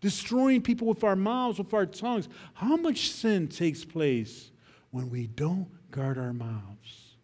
destroying 0.00 0.62
people 0.62 0.86
with 0.86 1.02
our 1.02 1.16
mouths, 1.16 1.58
with 1.58 1.74
our 1.74 1.86
tongues. 1.86 2.28
How 2.54 2.76
much 2.76 3.10
sin 3.10 3.48
takes 3.48 3.84
place 3.84 4.52
when 4.96 5.10
we 5.10 5.26
don't 5.26 5.68
guard 5.90 6.18
our 6.18 6.32
mouths? 6.32 7.16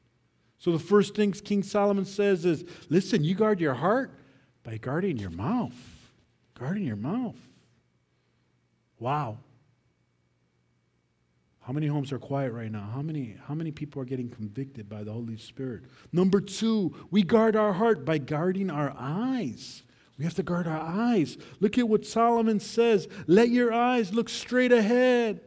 So, 0.59 0.71
the 0.71 0.79
first 0.79 1.15
things 1.15 1.41
King 1.41 1.63
Solomon 1.63 2.05
says 2.05 2.45
is 2.45 2.65
listen, 2.89 3.25
you 3.25 3.35
guard 3.35 3.61
your 3.61 3.75
heart 3.75 4.13
by 4.63 4.77
guarding 4.77 5.17
your 5.17 5.31
mouth. 5.31 5.75
Guarding 6.55 6.85
your 6.85 6.97
mouth. 6.97 7.37
Wow. 9.01 9.39
How 11.63 11.73
many 11.73 11.87
homes 11.87 12.13
are 12.13 12.19
quiet 12.19 12.53
right 12.53 12.71
now? 12.71 12.89
How 12.93 13.03
many, 13.03 13.37
how 13.47 13.55
many 13.55 13.71
people 13.71 14.03
are 14.03 14.05
getting 14.05 14.29
convicted 14.29 14.89
by 14.89 15.03
the 15.05 15.13
Holy 15.13 15.37
Spirit? 15.37 15.83
Number 16.13 16.41
two, 16.41 16.95
we 17.11 17.23
guard 17.23 17.57
our 17.57 17.73
heart 17.73 18.05
by 18.05 18.19
guarding 18.19 18.69
our 18.71 18.95
eyes. 18.99 19.83
We 20.19 20.25
have 20.25 20.35
to 20.35 20.43
guard 20.43 20.67
our 20.67 20.81
eyes. 20.81 21.39
Look 21.61 21.79
at 21.79 21.89
what 21.89 22.05
Solomon 22.05 22.61
says 22.61 23.09
let 23.27 23.49
your 23.49 23.73
eyes 23.73 24.13
look 24.13 24.29
straight 24.29 24.73
ahead, 24.73 25.41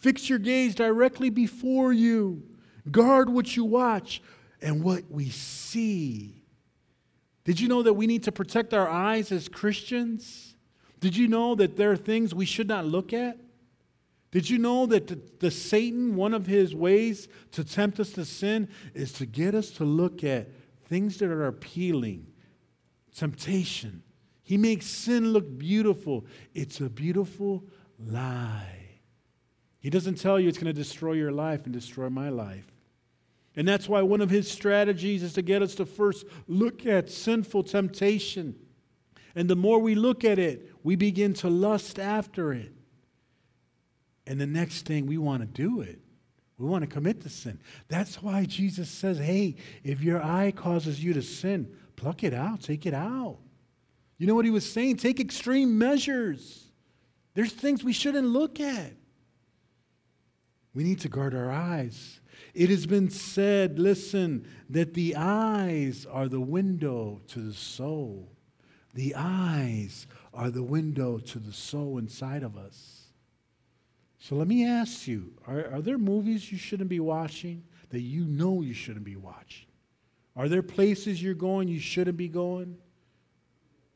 fix 0.00 0.28
your 0.28 0.38
gaze 0.38 0.74
directly 0.74 1.30
before 1.30 1.92
you, 1.92 2.42
guard 2.90 3.28
what 3.28 3.56
you 3.56 3.64
watch 3.64 4.22
and 4.60 4.82
what 4.82 5.10
we 5.10 5.30
see. 5.30 6.42
Did 7.44 7.60
you 7.60 7.68
know 7.68 7.82
that 7.82 7.94
we 7.94 8.06
need 8.06 8.24
to 8.24 8.32
protect 8.32 8.74
our 8.74 8.88
eyes 8.88 9.32
as 9.32 9.48
Christians? 9.48 10.56
Did 10.98 11.16
you 11.16 11.28
know 11.28 11.54
that 11.54 11.76
there 11.76 11.90
are 11.90 11.96
things 11.96 12.34
we 12.34 12.44
should 12.44 12.68
not 12.68 12.84
look 12.84 13.12
at? 13.12 13.38
Did 14.30 14.48
you 14.48 14.58
know 14.58 14.86
that 14.86 15.08
the, 15.08 15.20
the, 15.40 15.50
Satan, 15.50 16.14
one 16.14 16.34
of 16.34 16.46
his 16.46 16.74
ways 16.74 17.26
to 17.52 17.64
tempt 17.64 17.98
us 17.98 18.12
to 18.12 18.24
sin 18.24 18.68
is 18.94 19.12
to 19.14 19.26
get 19.26 19.54
us 19.54 19.70
to 19.72 19.84
look 19.84 20.22
at 20.22 20.48
things 20.90 21.18
that 21.18 21.30
are 21.30 21.46
appealing, 21.46 22.26
temptation. 23.14 24.02
He 24.42 24.56
makes 24.56 24.86
sin 24.86 25.32
look 25.32 25.58
beautiful. 25.58 26.26
It's 26.52 26.80
a 26.80 26.90
beautiful 26.90 27.64
lie. 27.98 28.79
He 29.80 29.90
doesn't 29.90 30.16
tell 30.16 30.38
you 30.38 30.48
it's 30.48 30.58
going 30.58 30.66
to 30.66 30.72
destroy 30.72 31.14
your 31.14 31.32
life 31.32 31.64
and 31.64 31.72
destroy 31.72 32.08
my 32.08 32.28
life. 32.28 32.70
And 33.56 33.66
that's 33.66 33.88
why 33.88 34.02
one 34.02 34.20
of 34.20 34.30
his 34.30 34.48
strategies 34.48 35.22
is 35.22 35.32
to 35.32 35.42
get 35.42 35.62
us 35.62 35.74
to 35.76 35.86
first 35.86 36.24
look 36.46 36.86
at 36.86 37.10
sinful 37.10 37.64
temptation. 37.64 38.54
And 39.34 39.48
the 39.48 39.56
more 39.56 39.78
we 39.78 39.94
look 39.94 40.24
at 40.24 40.38
it, 40.38 40.70
we 40.82 40.96
begin 40.96 41.34
to 41.34 41.48
lust 41.48 41.98
after 41.98 42.52
it. 42.52 42.72
And 44.26 44.40
the 44.40 44.46
next 44.46 44.86
thing, 44.86 45.06
we 45.06 45.18
want 45.18 45.40
to 45.42 45.46
do 45.46 45.80
it. 45.80 45.98
We 46.58 46.66
want 46.66 46.82
to 46.82 46.86
commit 46.86 47.22
the 47.22 47.30
sin. 47.30 47.58
That's 47.88 48.22
why 48.22 48.44
Jesus 48.44 48.90
says, 48.90 49.18
hey, 49.18 49.56
if 49.82 50.02
your 50.02 50.22
eye 50.22 50.52
causes 50.52 51.02
you 51.02 51.14
to 51.14 51.22
sin, 51.22 51.74
pluck 51.96 52.22
it 52.22 52.34
out, 52.34 52.60
take 52.60 52.84
it 52.84 52.94
out. 52.94 53.38
You 54.18 54.26
know 54.26 54.34
what 54.34 54.44
he 54.44 54.50
was 54.50 54.70
saying? 54.70 54.98
Take 54.98 55.20
extreme 55.20 55.78
measures. 55.78 56.66
There's 57.32 57.52
things 57.52 57.82
we 57.82 57.94
shouldn't 57.94 58.28
look 58.28 58.60
at. 58.60 58.92
We 60.74 60.84
need 60.84 61.00
to 61.00 61.08
guard 61.08 61.34
our 61.34 61.50
eyes. 61.50 62.20
It 62.54 62.70
has 62.70 62.86
been 62.86 63.10
said, 63.10 63.78
listen, 63.78 64.46
that 64.68 64.94
the 64.94 65.16
eyes 65.16 66.06
are 66.06 66.28
the 66.28 66.40
window 66.40 67.20
to 67.28 67.40
the 67.40 67.54
soul. 67.54 68.28
The 68.94 69.14
eyes 69.16 70.06
are 70.32 70.50
the 70.50 70.62
window 70.62 71.18
to 71.18 71.38
the 71.38 71.52
soul 71.52 71.98
inside 71.98 72.42
of 72.42 72.56
us. 72.56 73.00
So 74.18 74.36
let 74.36 74.48
me 74.48 74.66
ask 74.66 75.08
you 75.08 75.32
are, 75.46 75.72
are 75.72 75.80
there 75.80 75.98
movies 75.98 76.52
you 76.52 76.58
shouldn't 76.58 76.90
be 76.90 77.00
watching 77.00 77.64
that 77.88 78.00
you 78.00 78.24
know 78.24 78.62
you 78.62 78.74
shouldn't 78.74 79.04
be 79.04 79.16
watching? 79.16 79.66
Are 80.36 80.48
there 80.48 80.62
places 80.62 81.22
you're 81.22 81.34
going 81.34 81.68
you 81.68 81.80
shouldn't 81.80 82.16
be 82.16 82.28
going? 82.28 82.76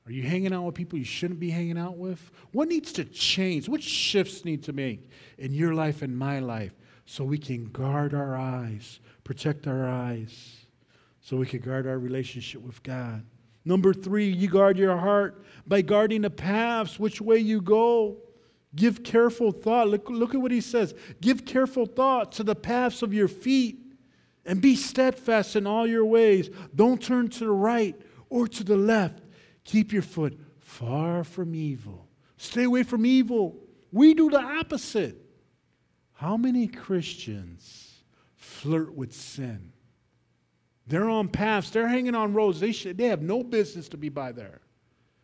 Are 0.07 0.13
you 0.13 0.23
hanging 0.23 0.53
out 0.53 0.65
with 0.65 0.75
people 0.75 0.99
you 0.99 1.05
shouldn't 1.05 1.41
be 1.41 1.51
hanging 1.51 1.79
out 1.79 1.97
with? 1.97 2.31
What 2.53 2.69
needs 2.69 2.93
to 2.93 3.05
change? 3.05 3.69
What 3.69 3.83
shifts 3.83 4.45
need 4.45 4.63
to 4.65 4.73
make 4.73 5.09
in 5.39 5.53
your 5.53 5.73
life 5.73 6.03
and 6.03 6.17
my 6.17 6.41
life 6.41 6.73
so 7.07 7.25
we 7.25 7.39
can 7.39 7.67
guard 7.67 8.13
our 8.13 8.37
eyes, 8.37 9.01
protect 9.25 9.67
our 9.67 9.89
eyes, 9.89 10.67
so 11.21 11.39
we 11.39 11.47
can 11.47 11.61
guard 11.61 11.87
our 11.87 11.99
relationship 11.99 12.61
with 12.61 12.83
God? 12.83 13.25
Number 13.65 13.95
three, 13.95 14.29
you 14.29 14.49
guard 14.49 14.77
your 14.77 14.97
heart 14.99 15.43
by 15.67 15.81
guarding 15.81 16.21
the 16.21 16.31
paths, 16.31 17.01
which 17.01 17.23
way 17.23 17.39
you 17.39 17.63
go. 17.63 18.19
Give 18.77 19.03
careful 19.03 19.53
thought. 19.53 19.89
Look, 19.89 20.11
look 20.11 20.35
at 20.35 20.41
what 20.41 20.51
he 20.53 20.61
says. 20.61 20.95
Give 21.23 21.47
careful 21.47 21.87
thought 21.87 22.33
to 22.33 22.43
the 22.43 22.55
paths 22.55 23.03
of 23.03 23.15
your 23.15 23.29
feet 23.29 23.79
and 24.45 24.61
be 24.61 24.77
steadfast 24.77 25.57
in 25.57 25.67
all 25.67 25.87
your 25.87 26.05
ways. 26.05 26.51
Don't 26.75 27.03
turn 27.03 27.29
to 27.29 27.45
the 27.45 27.51
right 27.51 27.99
or 28.29 28.47
to 28.49 28.65
the 28.65 28.77
left 28.77 29.24
Keep 29.65 29.93
your 29.93 30.03
foot 30.03 30.39
far 30.61 31.25
from 31.25 31.55
evil. 31.55 32.07
Stay 32.37 32.65
away 32.65 32.83
from 32.83 33.07
evil. 33.07 33.57
We 33.93 34.15
do 34.15 34.31
the 34.31 34.41
opposite. 34.41 35.17
How 36.15 36.37
many 36.37 36.67
Christians 36.67 38.03
flirt 38.37 38.95
with 38.95 39.13
sin? 39.13 39.73
They're 40.87 41.09
on 41.09 41.29
paths, 41.29 41.71
they're 41.71 41.89
hanging 41.89 42.15
on 42.15 42.35
roads. 42.35 42.61
They, 42.61 42.73
should, 42.73 42.99
they 42.99 43.07
have 43.07 43.23
no 43.23 43.43
business 43.43 43.89
to 43.91 43.97
be 43.97 44.11
by 44.11 44.33
there. 44.33 44.61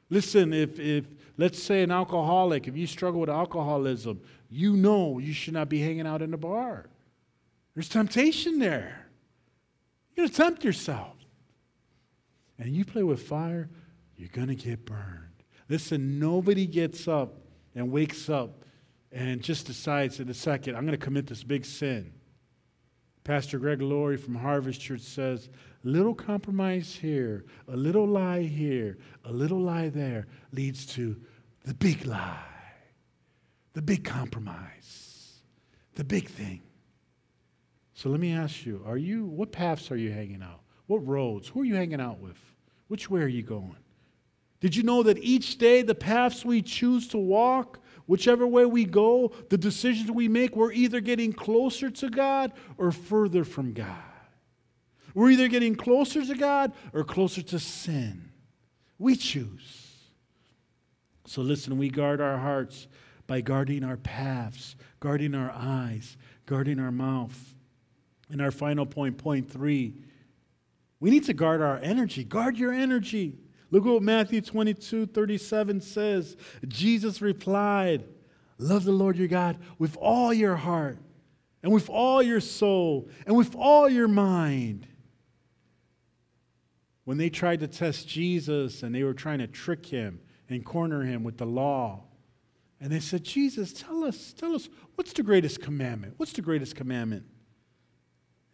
Listen, 0.09 0.53
if, 0.53 0.81
if, 0.81 1.05
let's 1.37 1.63
say, 1.63 1.83
an 1.83 1.91
alcoholic, 1.91 2.67
if 2.67 2.77
you 2.77 2.87
struggle 2.87 3.21
with 3.21 3.31
alcoholism, 3.31 4.21
you 4.49 4.77
know 4.77 5.19
you 5.19 5.33
should 5.33 5.55
not 5.55 5.69
be 5.69 5.81
hanging 5.81 6.07
out 6.07 6.23
in 6.23 6.31
the 6.31 6.37
bar. 6.37 6.87
There's 7.75 7.89
temptation 7.89 8.59
there. 8.59 9.07
You're 10.15 10.27
going 10.27 10.31
to 10.31 10.35
tempt 10.35 10.65
yourself. 10.65 11.17
And 12.59 12.75
you 12.75 12.85
play 12.85 13.03
with 13.03 13.23
fire, 13.23 13.71
you're 14.21 14.29
going 14.29 14.49
to 14.49 14.55
get 14.55 14.85
burned. 14.85 15.45
Listen, 15.71 16.19
nobody 16.19 16.67
gets 16.67 17.09
up 17.09 17.39
and 17.75 17.91
wakes 17.91 18.29
up 18.29 18.65
and 19.11 19.43
just 19.43 19.67
decides 19.67 20.21
in 20.21 20.29
a 20.29 20.35
second, 20.35 20.77
I'm 20.77 20.85
going 20.85 20.99
to 20.99 21.03
commit 21.03 21.27
this 21.27 21.43
big 21.43 21.65
sin. 21.65 22.13
Pastor 23.25 23.59
Greg 23.59 23.81
Laurie 23.81 24.19
from 24.19 24.35
Harvest 24.35 24.81
Church 24.81 25.01
says, 25.01 25.49
little 25.85 26.15
compromise 26.15 26.95
here, 26.95 27.47
a 27.67 27.77
little 27.77 28.07
lie 28.07 28.43
here, 28.43 28.99
a 29.25 29.33
little 29.33 29.61
lie 29.61 29.89
there 29.89 30.27
leads 30.53 30.85
to 30.87 31.17
the 31.65 31.75
big 31.75 32.05
lie, 32.05 32.45
the 33.73 33.83
big 33.83 34.05
compromise, 34.05 35.41
the 35.95 36.05
big 36.05 36.29
thing. 36.29 36.61
So 37.95 38.11
let 38.11 38.21
me 38.21 38.33
ask 38.33 38.67
you, 38.67 38.83
are 38.87 38.99
you 38.99 39.25
what 39.25 39.51
paths 39.51 39.91
are 39.91 39.97
you 39.97 40.13
hanging 40.13 40.43
out? 40.43 40.61
What 40.87 41.07
roads? 41.07 41.49
Who 41.49 41.63
are 41.63 41.65
you 41.65 41.75
hanging 41.75 42.01
out 42.01 42.19
with? 42.19 42.39
Which 42.89 43.09
way 43.09 43.23
are 43.23 43.29
you 43.29 43.43
going? 43.43 43.77
Did 44.61 44.77
you 44.77 44.83
know 44.83 45.03
that 45.03 45.19
each 45.19 45.59
day, 45.59 45.83
the 45.83 45.95
paths 45.95 46.45
we 46.45 46.61
choose 46.63 47.09
to 47.09 47.19
walk, 47.19 47.81
whichever 48.07 48.47
way 48.47 48.67
we 48.67 48.85
go, 48.85 49.33
the 49.49 49.57
decisions 49.57 50.11
we 50.11 50.29
make, 50.29 50.55
we're 50.55 50.73
either 50.73 51.01
getting 51.01 51.33
closer 51.33 51.91
to 51.91 52.11
God 52.11 52.53
or 52.77 52.93
further 52.93 53.45
from 53.45 53.73
God? 53.73 53.97
We're 55.15 55.31
either 55.31 55.49
getting 55.49 55.75
closer 55.75 56.25
to 56.25 56.35
God 56.35 56.73
or 56.93 57.05
closer 57.05 57.43
to 57.43 57.59
sin. 57.59 58.31
We 58.99 59.17
choose. 59.17 59.97
So 61.27 61.43
listen, 61.43 61.79
we 61.79 61.89
guard 61.89 62.21
our 62.21 62.39
hearts 62.39 62.87
by 63.27 63.41
guarding 63.41 63.83
our 63.85 63.97
paths, 63.97 64.77
guarding 64.99 65.35
our 65.35 65.53
eyes, 65.55 66.17
guarding 66.47 66.79
our 66.79 66.93
mouth. 66.93 67.55
And 68.29 68.43
our 68.43 68.51
final 68.51 68.87
point, 68.87 69.19
point 69.19 69.51
three, 69.51 69.95
we 71.01 71.11
need 71.11 71.25
to 71.25 71.33
guard 71.33 71.63
our 71.63 71.79
energy. 71.79 72.25
Guard 72.25 72.59
your 72.59 72.73
energy. 72.73 73.39
Look 73.71 73.87
at 73.87 73.93
what 73.93 74.03
Matthew 74.03 74.41
22 74.41 75.07
37 75.07 75.81
says. 75.81 76.37
Jesus 76.67 77.23
replied, 77.23 78.05
Love 78.59 78.85
the 78.85 78.93
Lord 78.93 79.17
your 79.17 79.29
God 79.29 79.59
with 79.79 79.97
all 79.97 80.35
your 80.35 80.57
heart, 80.57 80.99
and 81.63 81.73
with 81.73 81.89
all 81.89 82.23
your 82.23 82.41
soul, 82.41 83.09
and 83.27 83.37
with 83.37 83.55
all 83.55 83.89
your 83.89 84.09
mind. 84.09 84.87
When 87.05 87.17
they 87.17 87.31
tried 87.31 87.61
to 87.61 87.69
test 87.69 88.07
Jesus 88.07 88.83
and 88.83 88.95
they 88.95 89.03
were 89.03 89.15
trying 89.15 89.39
to 89.39 89.47
trick 89.47 89.87
him 89.87 90.21
and 90.49 90.65
corner 90.65 91.03
him 91.03 91.25
with 91.25 91.39
the 91.39 91.47
law, 91.47 92.05
and 92.81 92.93
they 92.93 93.01
said, 93.01 93.25
Jesus, 93.25 93.73
tell 93.73 94.05
us, 94.05 94.33
tell 94.33 94.55
us, 94.55 94.69
what's 94.95 95.13
the 95.13 95.23
greatest 95.23 95.61
commandment? 95.61 96.15
What's 96.17 96.33
the 96.33 96.43
greatest 96.43 96.77
commandment? 96.77 97.25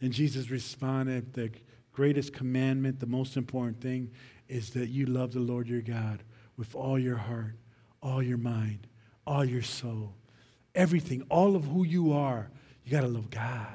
And 0.00 0.12
Jesus 0.12 0.50
responded, 0.50 1.32
The 1.32 1.50
greatest 1.92 2.32
commandment, 2.32 3.00
the 3.00 3.06
most 3.06 3.36
important 3.36 3.80
thing, 3.80 4.10
is 4.48 4.70
that 4.70 4.88
you 4.88 5.06
love 5.06 5.32
the 5.32 5.40
Lord 5.40 5.68
your 5.68 5.80
God 5.80 6.22
with 6.56 6.74
all 6.74 6.98
your 6.98 7.16
heart, 7.16 7.56
all 8.02 8.22
your 8.22 8.38
mind, 8.38 8.86
all 9.26 9.44
your 9.44 9.62
soul, 9.62 10.14
everything, 10.74 11.22
all 11.28 11.56
of 11.56 11.64
who 11.64 11.84
you 11.84 12.12
are. 12.12 12.50
You 12.84 12.92
got 12.92 13.00
to 13.02 13.08
love 13.08 13.30
God. 13.30 13.66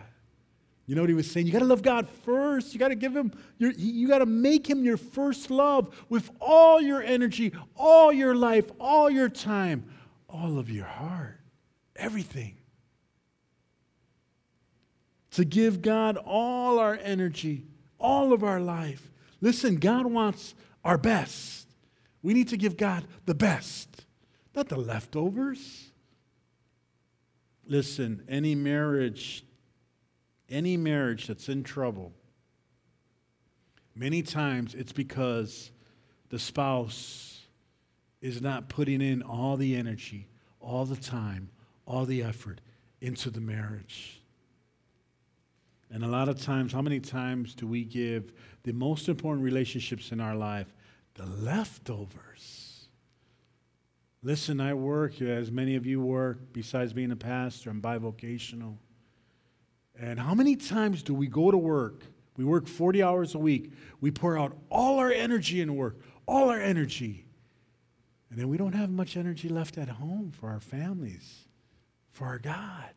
You 0.85 0.95
know 0.95 1.03
what 1.03 1.09
he 1.09 1.15
was 1.15 1.29
saying? 1.29 1.45
You 1.45 1.53
got 1.53 1.59
to 1.59 1.65
love 1.65 1.83
God 1.83 2.09
first. 2.25 2.73
You 2.73 2.79
got 2.79 2.89
to 2.89 2.95
give 2.95 3.15
him 3.15 3.31
your, 3.57 3.71
you 3.71 4.07
got 4.07 4.19
to 4.19 4.25
make 4.25 4.69
him 4.69 4.83
your 4.83 4.97
first 4.97 5.49
love 5.49 5.95
with 6.09 6.29
all 6.41 6.81
your 6.81 7.01
energy, 7.01 7.53
all 7.77 8.11
your 8.11 8.35
life, 8.35 8.69
all 8.79 9.09
your 9.09 9.29
time, 9.29 9.85
all 10.29 10.57
of 10.57 10.69
your 10.69 10.85
heart, 10.85 11.39
everything. 11.95 12.55
To 15.31 15.45
give 15.45 15.81
God 15.81 16.17
all 16.17 16.77
our 16.77 16.99
energy, 17.01 17.63
all 17.99 18.33
of 18.33 18.43
our 18.43 18.59
life, 18.59 19.11
Listen, 19.41 19.77
God 19.77 20.05
wants 20.05 20.53
our 20.85 20.97
best. 20.97 21.67
We 22.21 22.33
need 22.33 22.49
to 22.49 22.57
give 22.57 22.77
God 22.77 23.05
the 23.25 23.33
best, 23.33 24.05
not 24.55 24.69
the 24.69 24.77
leftovers. 24.77 25.91
Listen, 27.65 28.23
any 28.29 28.53
marriage, 28.53 29.43
any 30.49 30.77
marriage 30.77 31.27
that's 31.27 31.49
in 31.49 31.63
trouble, 31.63 32.13
many 33.95 34.21
times 34.21 34.75
it's 34.75 34.91
because 34.91 35.71
the 36.29 36.39
spouse 36.39 37.41
is 38.21 38.41
not 38.41 38.69
putting 38.69 39.01
in 39.01 39.23
all 39.23 39.57
the 39.57 39.75
energy, 39.75 40.27
all 40.59 40.85
the 40.85 40.95
time, 40.95 41.49
all 41.85 42.05
the 42.05 42.21
effort 42.21 42.61
into 43.01 43.31
the 43.31 43.41
marriage. 43.41 44.21
And 45.89 46.03
a 46.03 46.07
lot 46.07 46.29
of 46.29 46.39
times, 46.39 46.71
how 46.71 46.81
many 46.81 46.99
times 46.99 47.53
do 47.53 47.67
we 47.67 47.83
give 47.83 48.31
the 48.63 48.73
most 48.73 49.09
important 49.09 49.43
relationships 49.43 50.11
in 50.11 50.19
our 50.19 50.35
life 50.35 50.73
the 51.15 51.25
leftovers? 51.25 52.87
Listen, 54.23 54.61
I 54.61 54.73
work, 54.73 55.21
as 55.21 55.51
many 55.51 55.75
of 55.75 55.85
you 55.85 55.99
work, 55.99 56.53
besides 56.53 56.93
being 56.93 57.11
a 57.11 57.15
pastor, 57.15 57.69
I'm 57.71 57.81
bivocational. 57.81 58.77
And 59.99 60.19
how 60.19 60.35
many 60.35 60.55
times 60.55 61.01
do 61.01 61.13
we 61.13 61.27
go 61.27 61.49
to 61.51 61.57
work? 61.57 62.03
We 62.37 62.45
work 62.45 62.67
40 62.67 63.03
hours 63.03 63.35
a 63.35 63.39
week. 63.39 63.71
We 63.99 64.11
pour 64.11 64.37
out 64.37 64.55
all 64.69 64.99
our 64.99 65.11
energy 65.11 65.59
in 65.59 65.75
work, 65.75 65.99
all 66.27 66.49
our 66.49 66.59
energy. 66.59 67.25
And 68.29 68.39
then 68.39 68.47
we 68.47 68.57
don't 68.57 68.73
have 68.73 68.89
much 68.89 69.17
energy 69.17 69.49
left 69.49 69.77
at 69.77 69.89
home 69.89 70.31
for 70.31 70.49
our 70.49 70.59
families, 70.59 71.47
for 72.09 72.25
our 72.27 72.39
God, 72.39 72.91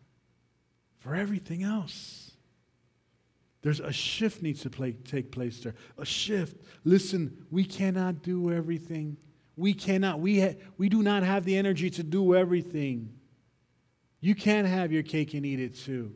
for 0.98 1.14
everything 1.14 1.62
else. 1.62 2.33
There's 3.64 3.80
a 3.80 3.90
shift 3.90 4.42
needs 4.42 4.60
to 4.60 4.70
play, 4.70 4.92
take 4.92 5.32
place 5.32 5.60
there. 5.60 5.74
A 5.96 6.04
shift. 6.04 6.62
Listen, 6.84 7.46
we 7.50 7.64
cannot 7.64 8.22
do 8.22 8.52
everything. 8.52 9.16
We 9.56 9.72
cannot. 9.72 10.20
We, 10.20 10.38
ha- 10.38 10.56
we 10.76 10.90
do 10.90 11.02
not 11.02 11.22
have 11.22 11.46
the 11.46 11.56
energy 11.56 11.88
to 11.88 12.02
do 12.02 12.34
everything. 12.34 13.08
You 14.20 14.34
can't 14.34 14.66
have 14.66 14.92
your 14.92 15.02
cake 15.02 15.32
and 15.32 15.46
eat 15.46 15.60
it 15.60 15.78
too. 15.78 16.14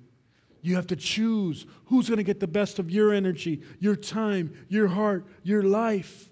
You 0.61 0.74
have 0.74 0.88
to 0.88 0.96
choose 0.96 1.64
who's 1.86 2.11
going 2.11 2.18
to 2.18 2.22
get 2.22 2.38
the 2.38 2.46
best 2.46 2.78
of 2.78 2.90
your 2.90 3.14
energy, 3.14 3.62
your 3.78 3.96
time, 3.96 4.53
your 4.68 4.88
heart, 4.88 5.26
your 5.42 5.62
life. 5.62 6.28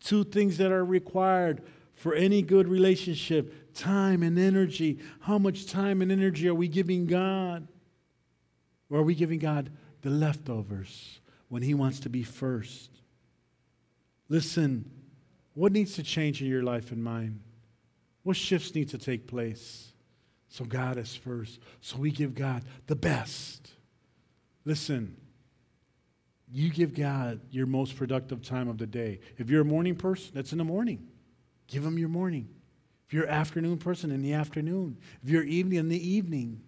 Two 0.00 0.24
things 0.24 0.58
that 0.58 0.72
are 0.72 0.84
required 0.84 1.62
for 1.94 2.14
any 2.14 2.42
good 2.42 2.66
relationship 2.66 3.72
time 3.74 4.24
and 4.24 4.40
energy. 4.40 4.98
How 5.20 5.38
much 5.38 5.66
time 5.66 6.02
and 6.02 6.10
energy 6.10 6.48
are 6.48 6.54
we 6.54 6.66
giving 6.66 7.06
God? 7.06 7.68
Or 8.90 8.98
are 8.98 9.04
we 9.04 9.14
giving 9.14 9.38
God 9.38 9.70
the 10.04 10.10
leftovers 10.10 11.18
when 11.48 11.62
He 11.62 11.74
wants 11.74 11.98
to 12.00 12.08
be 12.08 12.22
first? 12.22 12.90
Listen, 14.28 14.88
what 15.54 15.72
needs 15.72 15.94
to 15.94 16.02
change 16.02 16.40
in 16.40 16.46
your 16.46 16.62
life 16.62 16.92
and 16.92 17.02
mine? 17.02 17.40
What 18.22 18.36
shifts 18.36 18.74
need 18.74 18.90
to 18.90 18.98
take 18.98 19.26
place? 19.26 19.88
So 20.48 20.64
God 20.64 20.98
is 20.98 21.14
first. 21.14 21.58
So 21.80 21.96
we 21.96 22.10
give 22.10 22.34
God 22.34 22.62
the 22.86 22.94
best. 22.94 23.72
Listen, 24.64 25.16
you 26.50 26.70
give 26.70 26.94
God 26.94 27.40
your 27.50 27.66
most 27.66 27.96
productive 27.96 28.42
time 28.42 28.68
of 28.68 28.78
the 28.78 28.86
day. 28.86 29.20
If 29.38 29.50
you're 29.50 29.62
a 29.62 29.64
morning 29.64 29.96
person, 29.96 30.32
that's 30.34 30.52
in 30.52 30.58
the 30.58 30.64
morning. 30.64 31.08
Give 31.66 31.84
him 31.84 31.98
your 31.98 32.08
morning. 32.08 32.48
If 33.06 33.14
you're 33.14 33.24
an 33.24 33.30
afternoon 33.30 33.78
person, 33.78 34.10
in 34.10 34.22
the 34.22 34.34
afternoon. 34.34 34.98
If 35.22 35.30
you're 35.30 35.42
evening, 35.42 35.78
in 35.78 35.88
the 35.88 36.08
evening. 36.08 36.60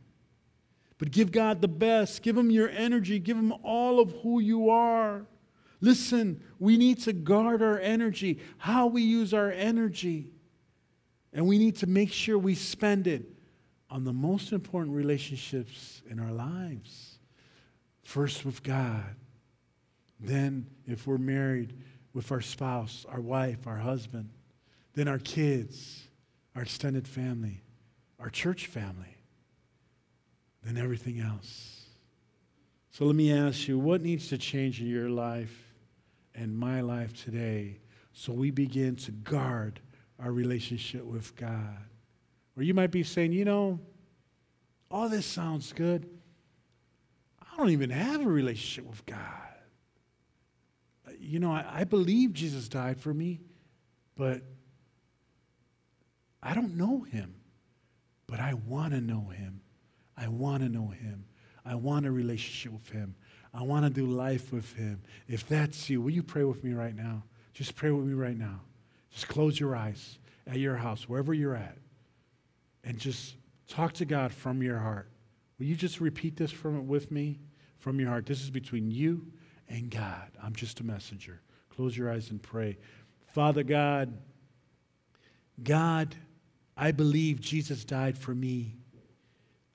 But 0.98 1.10
give 1.10 1.30
God 1.30 1.60
the 1.60 1.68
best. 1.68 2.22
Give 2.22 2.36
him 2.36 2.50
your 2.50 2.68
energy. 2.68 3.18
Give 3.18 3.36
him 3.36 3.52
all 3.62 4.00
of 4.00 4.12
who 4.22 4.40
you 4.40 4.70
are. 4.70 5.26
Listen, 5.80 6.42
we 6.58 6.78
need 6.78 7.00
to 7.02 7.12
guard 7.12 7.62
our 7.62 7.78
energy, 7.78 8.40
how 8.58 8.86
we 8.86 9.02
use 9.02 9.34
our 9.34 9.50
energy. 9.50 10.30
And 11.32 11.46
we 11.46 11.58
need 11.58 11.76
to 11.76 11.86
make 11.86 12.12
sure 12.12 12.38
we 12.38 12.54
spend 12.54 13.06
it 13.06 13.26
on 13.90 14.04
the 14.04 14.12
most 14.12 14.52
important 14.52 14.96
relationships 14.96 16.02
in 16.08 16.18
our 16.18 16.32
lives. 16.32 17.18
First 18.02 18.44
with 18.46 18.62
God. 18.62 19.16
Then, 20.18 20.66
if 20.86 21.06
we're 21.06 21.18
married, 21.18 21.74
with 22.16 22.32
our 22.32 22.40
spouse, 22.40 23.04
our 23.10 23.20
wife, 23.20 23.66
our 23.66 23.76
husband. 23.76 24.30
Then 24.94 25.06
our 25.06 25.18
kids, 25.18 26.08
our 26.54 26.62
extended 26.62 27.06
family, 27.06 27.62
our 28.18 28.30
church 28.30 28.68
family. 28.68 29.15
Then 30.66 30.76
everything 30.76 31.20
else. 31.20 31.84
So 32.90 33.04
let 33.04 33.14
me 33.14 33.32
ask 33.32 33.68
you 33.68 33.78
what 33.78 34.02
needs 34.02 34.28
to 34.30 34.38
change 34.38 34.80
in 34.80 34.88
your 34.88 35.08
life 35.08 35.72
and 36.34 36.58
my 36.58 36.80
life 36.80 37.14
today 37.22 37.78
so 38.12 38.32
we 38.32 38.50
begin 38.50 38.96
to 38.96 39.12
guard 39.12 39.78
our 40.18 40.32
relationship 40.32 41.04
with 41.04 41.36
God? 41.36 41.78
Or 42.56 42.64
you 42.64 42.74
might 42.74 42.90
be 42.90 43.04
saying, 43.04 43.30
you 43.30 43.44
know, 43.44 43.78
all 44.90 45.08
this 45.08 45.24
sounds 45.24 45.72
good. 45.72 46.08
I 47.40 47.56
don't 47.56 47.70
even 47.70 47.90
have 47.90 48.22
a 48.22 48.28
relationship 48.28 48.90
with 48.90 49.06
God. 49.06 49.20
You 51.20 51.38
know, 51.38 51.52
I, 51.52 51.64
I 51.70 51.84
believe 51.84 52.32
Jesus 52.32 52.68
died 52.68 53.00
for 53.00 53.14
me, 53.14 53.40
but 54.16 54.42
I 56.42 56.54
don't 56.54 56.76
know 56.76 57.02
him. 57.02 57.36
But 58.26 58.40
I 58.40 58.54
want 58.54 58.94
to 58.94 59.00
know 59.00 59.28
him. 59.28 59.60
I 60.16 60.28
want 60.28 60.62
to 60.62 60.68
know 60.68 60.88
him. 60.88 61.24
I 61.64 61.74
want 61.74 62.06
a 62.06 62.10
relationship 62.10 62.72
with 62.72 62.88
him. 62.90 63.14
I 63.52 63.62
want 63.62 63.84
to 63.84 63.90
do 63.90 64.06
life 64.06 64.52
with 64.52 64.72
him. 64.74 65.02
If 65.28 65.48
that's 65.48 65.88
you, 65.90 66.00
will 66.00 66.10
you 66.10 66.22
pray 66.22 66.44
with 66.44 66.62
me 66.62 66.72
right 66.74 66.94
now? 66.94 67.24
Just 67.54 67.74
pray 67.74 67.90
with 67.90 68.06
me 68.06 68.14
right 68.14 68.36
now. 68.36 68.60
Just 69.10 69.28
close 69.28 69.58
your 69.58 69.74
eyes 69.74 70.18
at 70.46 70.58
your 70.58 70.76
house, 70.76 71.08
wherever 71.08 71.32
you're 71.32 71.56
at, 71.56 71.78
and 72.84 72.98
just 72.98 73.34
talk 73.66 73.94
to 73.94 74.04
God 74.04 74.32
from 74.32 74.62
your 74.62 74.78
heart. 74.78 75.08
Will 75.58 75.66
you 75.66 75.74
just 75.74 76.00
repeat 76.00 76.36
this 76.36 76.52
from 76.52 76.86
with 76.86 77.10
me 77.10 77.40
from 77.78 77.98
your 77.98 78.10
heart? 78.10 78.26
This 78.26 78.42
is 78.42 78.50
between 78.50 78.90
you 78.90 79.26
and 79.68 79.90
God. 79.90 80.30
I'm 80.42 80.54
just 80.54 80.80
a 80.80 80.84
messenger. 80.84 81.40
Close 81.74 81.96
your 81.96 82.12
eyes 82.12 82.30
and 82.30 82.42
pray. 82.42 82.78
Father 83.28 83.62
God, 83.62 84.16
God, 85.62 86.14
I 86.76 86.92
believe 86.92 87.40
Jesus 87.40 87.84
died 87.84 88.18
for 88.18 88.34
me. 88.34 88.76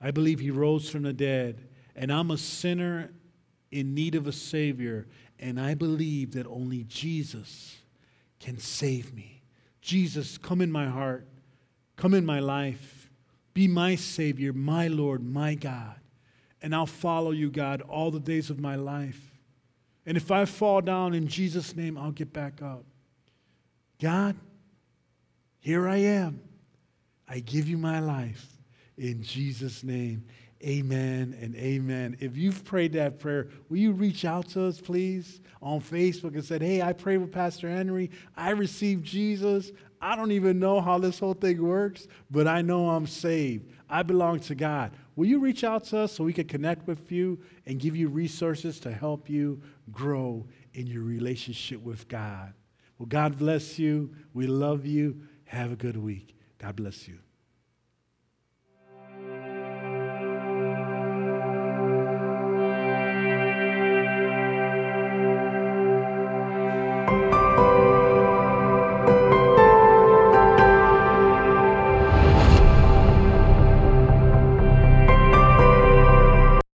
I 0.02 0.10
believe 0.10 0.40
he 0.40 0.50
rose 0.50 0.90
from 0.90 1.02
the 1.02 1.12
dead, 1.12 1.68
and 1.94 2.12
I'm 2.12 2.32
a 2.32 2.38
sinner 2.38 3.12
in 3.70 3.94
need 3.94 4.16
of 4.16 4.26
a 4.26 4.32
Savior, 4.32 5.06
and 5.38 5.60
I 5.60 5.74
believe 5.74 6.32
that 6.32 6.46
only 6.46 6.84
Jesus 6.84 7.78
can 8.40 8.58
save 8.58 9.14
me. 9.14 9.42
Jesus, 9.80 10.38
come 10.38 10.60
in 10.60 10.72
my 10.72 10.88
heart, 10.88 11.28
come 11.96 12.14
in 12.14 12.26
my 12.26 12.40
life, 12.40 13.10
be 13.54 13.68
my 13.68 13.94
Savior, 13.94 14.52
my 14.52 14.88
Lord, 14.88 15.22
my 15.22 15.54
God, 15.54 15.96
and 16.60 16.74
I'll 16.74 16.86
follow 16.86 17.30
you, 17.30 17.50
God, 17.50 17.80
all 17.82 18.10
the 18.10 18.20
days 18.20 18.50
of 18.50 18.58
my 18.58 18.74
life. 18.74 19.20
And 20.04 20.16
if 20.16 20.32
I 20.32 20.44
fall 20.46 20.80
down 20.80 21.14
in 21.14 21.28
Jesus' 21.28 21.76
name, 21.76 21.96
I'll 21.96 22.10
get 22.10 22.32
back 22.32 22.60
up. 22.60 22.84
God, 24.00 24.34
here 25.60 25.88
I 25.88 25.98
am. 25.98 26.40
I 27.28 27.38
give 27.38 27.68
you 27.68 27.78
my 27.78 28.00
life 28.00 28.51
in 29.02 29.20
Jesus' 29.20 29.82
name. 29.82 30.24
Amen 30.64 31.36
and 31.40 31.56
amen. 31.56 32.16
If 32.20 32.36
you've 32.36 32.64
prayed 32.64 32.92
that 32.92 33.18
prayer, 33.18 33.48
will 33.68 33.78
you 33.78 33.90
reach 33.90 34.24
out 34.24 34.48
to 34.50 34.64
us, 34.64 34.80
please, 34.80 35.40
on 35.60 35.80
Facebook 35.80 36.34
and 36.34 36.44
said, 36.44 36.62
Hey, 36.62 36.80
I 36.80 36.92
prayed 36.92 37.16
with 37.16 37.32
Pastor 37.32 37.68
Henry. 37.68 38.12
I 38.36 38.50
received 38.50 39.04
Jesus. 39.04 39.72
I 40.00 40.14
don't 40.14 40.30
even 40.30 40.60
know 40.60 40.80
how 40.80 40.98
this 40.98 41.18
whole 41.18 41.34
thing 41.34 41.60
works, 41.60 42.06
but 42.30 42.46
I 42.46 42.62
know 42.62 42.90
I'm 42.90 43.08
saved. 43.08 43.72
I 43.90 44.04
belong 44.04 44.38
to 44.40 44.54
God. 44.54 44.92
Will 45.16 45.26
you 45.26 45.40
reach 45.40 45.64
out 45.64 45.84
to 45.86 45.98
us 45.98 46.12
so 46.12 46.22
we 46.22 46.32
can 46.32 46.46
connect 46.46 46.86
with 46.86 47.10
you 47.10 47.40
and 47.66 47.80
give 47.80 47.96
you 47.96 48.08
resources 48.08 48.78
to 48.80 48.92
help 48.92 49.28
you 49.28 49.60
grow 49.90 50.46
in 50.74 50.86
your 50.86 51.02
relationship 51.02 51.82
with 51.82 52.06
God? 52.06 52.54
Well, 52.98 53.06
God 53.06 53.36
bless 53.36 53.80
you. 53.80 54.14
We 54.32 54.46
love 54.46 54.86
you. 54.86 55.22
Have 55.46 55.72
a 55.72 55.76
good 55.76 55.96
week. 55.96 56.36
God 56.58 56.76
bless 56.76 57.08
you. 57.08 57.18